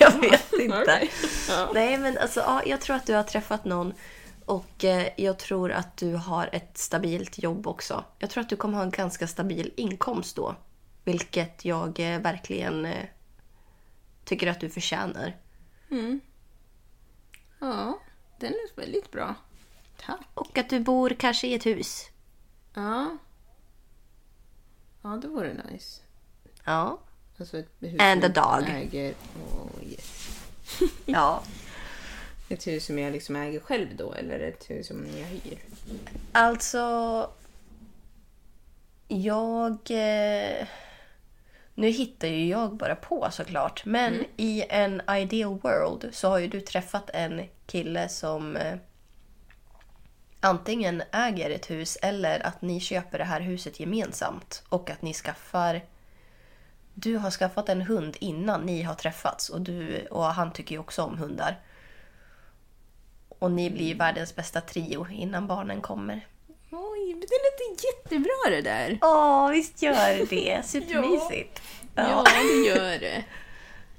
[0.00, 0.82] jag vet inte.
[0.82, 1.10] Okej.
[1.48, 1.70] Ja.
[1.74, 3.92] Nej, men alltså, ja, jag tror att du har träffat någon.
[4.44, 8.04] Och eh, jag tror att du har ett stabilt jobb också.
[8.18, 10.54] Jag tror att du kommer ha en ganska stabil inkomst då.
[11.04, 13.04] Vilket jag eh, verkligen eh,
[14.26, 15.36] tycker att du förtjänar.
[17.58, 17.98] ja,
[18.38, 19.34] den är väldigt bra.
[20.00, 20.26] Tack.
[20.34, 22.08] Och att du bor kanske i ett hus.
[22.74, 23.16] Ja.
[25.02, 26.02] Ja, det vore nice.
[26.64, 26.98] Ja.
[27.38, 28.68] Alltså ett hus And a dog.
[28.68, 29.14] Äger,
[29.52, 30.40] oh, yes.
[31.04, 31.42] Ja.
[32.48, 35.58] Ett hus som jag liksom äger själv då, eller ett hus som jag hyr?
[36.32, 37.30] Alltså...
[39.08, 39.78] Jag...
[39.90, 40.66] Eh,
[41.76, 43.84] nu hittar ju jag bara på såklart.
[43.84, 48.56] Men i en ideal world så har ju du träffat en kille som...
[48.56, 48.78] Eh,
[50.40, 55.14] antingen äger ett hus eller att ni köper det här huset gemensamt och att ni
[55.14, 55.80] skaffar
[56.98, 60.78] du har skaffat en hund innan ni har träffats och, du, och han tycker ju
[60.78, 61.60] också om hundar.
[63.28, 66.26] Och ni blir världens bästa trio innan barnen kommer.
[67.12, 68.98] Men det låter jättebra det där.
[69.02, 70.62] Åh, visst gör det!
[70.66, 71.62] Supermysigt!
[71.94, 73.24] Ja, det gör det.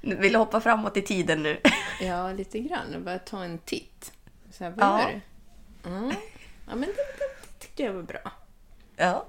[0.00, 1.60] Vill du hoppa framåt i tiden nu?
[2.00, 3.04] Ja, lite grann.
[3.04, 4.12] Bara ta en titt.
[4.52, 5.00] Så här, vad Ja.
[5.00, 5.20] gör
[5.82, 5.88] du?
[5.90, 6.08] Mm.
[6.68, 6.94] Ja, men det, det,
[7.42, 8.32] det tyckte jag var bra.
[8.96, 9.26] Ja.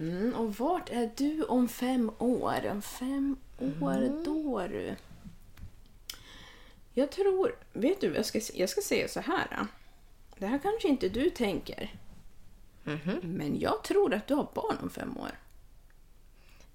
[0.00, 2.66] Mm, och vart är du om fem år?
[2.70, 3.36] Om fem
[3.80, 4.96] år, då du.
[6.94, 7.56] Jag tror...
[7.72, 9.46] Vet du, jag ska, jag ska säga så här.
[9.58, 9.66] då.
[10.38, 11.90] Det här kanske inte du tänker.
[13.22, 15.38] Men jag tror att du har barn om fem år.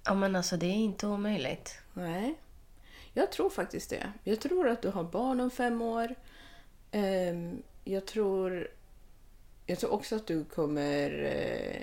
[0.04, 1.78] Ja, men alltså det är inte omöjligt.
[1.94, 2.34] Nej.
[3.12, 4.12] Jag tror faktiskt det.
[4.24, 6.14] Jag tror att du har barn om fem år.
[6.90, 8.68] Ehm, jag tror...
[9.66, 11.24] Jag tror också att du kommer...
[11.24, 11.82] Eh,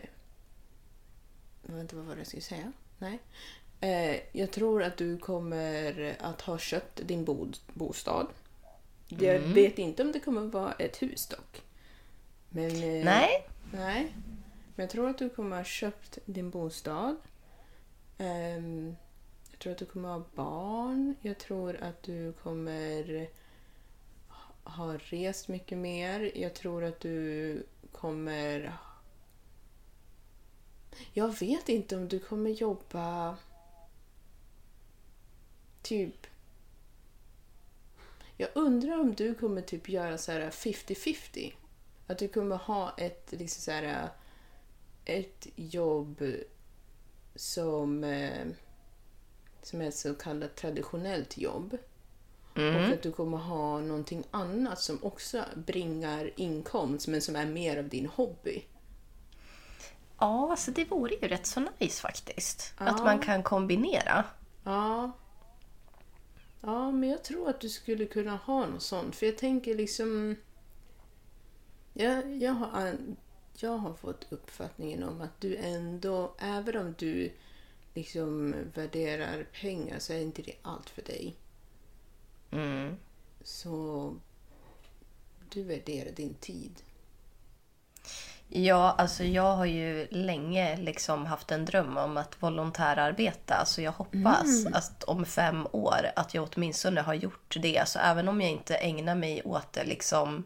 [1.61, 2.71] vänta, vad var det jag skulle säga?
[2.97, 3.19] Nej.
[3.82, 8.28] Eh, jag tror att du kommer att ha köpt din bod, bostad.
[9.07, 11.61] Jag vet inte om det kommer vara ett hus dock.
[12.56, 13.47] Men, eh, Nej.
[13.72, 14.16] Nej.
[14.76, 17.16] Men jag tror att du kommer ha köpt din bostad.
[18.18, 18.95] Ehm,
[19.51, 21.16] jag tror att du kommer ha barn.
[21.22, 23.30] Jag tror att du kommer
[24.64, 26.32] ha rest mycket mer.
[26.38, 28.78] Jag tror att du kommer...
[31.14, 33.38] Jag vet inte om du kommer jobba...
[35.82, 36.28] Typ...
[38.38, 41.53] Jag undrar om du kommer typ göra så här 50-50.
[42.08, 44.10] Att du kommer ha ett, liksom så här,
[45.06, 46.24] ett jobb
[47.36, 48.47] som, eh,
[49.62, 51.78] som är ett så kallat traditionellt jobb.
[52.53, 57.78] Och att du kommer ha någonting annat som också bringar inkomst men som är mer
[57.78, 58.64] av din hobby.
[60.20, 62.74] Ja, alltså det vore ju rätt så nice faktiskt.
[62.80, 62.86] Ja.
[62.86, 64.24] Att man kan kombinera.
[64.64, 65.12] Ja.
[66.62, 69.16] Ja, men jag tror att du skulle kunna ha något sånt.
[69.16, 70.36] För jag tänker liksom...
[71.98, 72.98] Jag, jag, har,
[73.54, 77.32] jag har fått uppfattningen om att du ändå, även om du
[77.93, 81.36] liksom värderar pengar så är inte det allt för dig.
[82.52, 82.96] Mm.
[83.43, 84.14] Så
[85.50, 86.82] du värderar din tid.
[88.48, 93.66] Ja, alltså jag har ju länge liksom haft en dröm om att volontärarbeta.
[93.66, 97.88] Så jag hoppas att om fem år att jag åtminstone har gjort det.
[97.88, 100.43] Så även om jag inte ägnar mig åt det liksom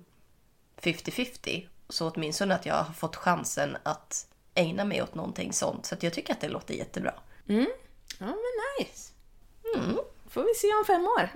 [0.82, 5.86] 50-50 så åtminstone att jag har fått chansen att ägna mig åt någonting sånt.
[5.86, 7.14] Så jag tycker att det låter jättebra.
[8.20, 8.36] Ja, men
[8.80, 9.12] nice.
[10.30, 11.30] Får vi se om fem år.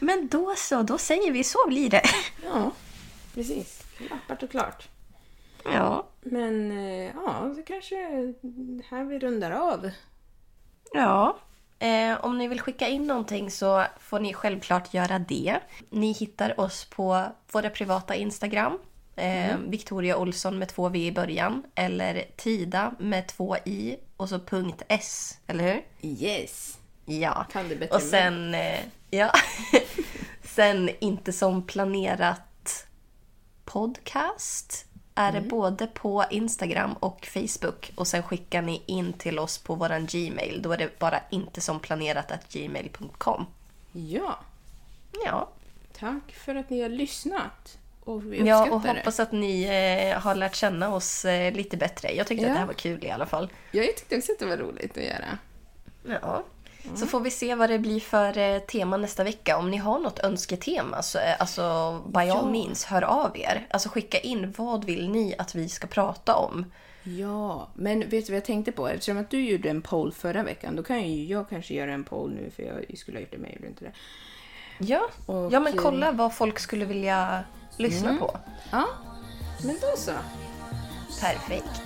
[0.04, 2.02] Men då så, då säger vi så blir det.
[2.44, 2.72] ja,
[3.34, 3.82] precis.
[3.96, 4.88] Klappat och klart.
[5.64, 6.06] Ja.
[6.20, 8.34] Men eh, ja, det kanske är
[8.90, 9.90] här vi rundar av.
[10.92, 11.38] Ja.
[11.80, 15.60] Eh, om ni vill skicka in någonting så får ni självklart göra det.
[15.90, 18.78] Ni hittar oss på våra privata Instagram.
[19.16, 21.62] Eh, Victoria Olsson med två V i början.
[21.74, 25.38] Eller Tida med två i och så punkt .s.
[25.46, 25.82] Eller hur?
[26.10, 26.78] Yes.
[27.04, 27.46] Ja.
[27.52, 29.32] Kan det bättre Och sen, eh, ja.
[30.42, 32.86] sen inte som planerat
[33.64, 34.86] podcast
[35.20, 37.92] är det både på Instagram och Facebook.
[37.94, 40.62] Och sen skickar ni in till oss på våran Gmail.
[40.62, 43.46] Då är det bara inte som planerat att gmail.com.
[43.92, 44.38] Ja,
[45.24, 45.48] Ja.
[45.98, 47.78] tack för att ni har lyssnat.
[48.04, 48.88] Och vi ja, och det.
[48.88, 49.62] hoppas att ni
[50.12, 52.12] eh, har lärt känna oss eh, lite bättre.
[52.12, 52.50] Jag tyckte Ja.
[52.50, 53.48] att det här var kul i alla fall.
[53.70, 55.38] Jag tyckte också att det var roligt att göra.
[56.22, 56.44] Ja.
[56.96, 59.56] Så får vi se vad det blir för eh, tema nästa vecka.
[59.58, 62.46] Om ni har något önsketema, så, eh, alltså by all Ja.
[62.50, 63.66] means, hör av er.
[63.70, 66.64] Alltså skicka in, vad vill ni att vi ska prata om?
[67.02, 68.88] Ja, men vet du vad jag tänkte på?
[68.88, 72.04] Eftersom att du gjorde en poll förra veckan, då kan ju jag kanske göra en
[72.04, 73.92] poll nu, för jag skulle ha gjort det med, gjorde inte det.
[74.78, 77.44] Ja, Och, ja men eh, kolla vad folk skulle vilja
[77.76, 78.38] lyssna på.
[78.70, 78.86] Ja,
[79.64, 80.12] men då så.
[81.20, 81.82] Perfekt.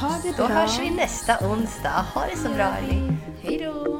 [0.00, 0.56] Ha det Då bra.
[0.56, 2.04] hörs vi nästa onsdag.
[2.14, 3.12] Ha det så bra hörni.
[3.42, 3.99] Hej då.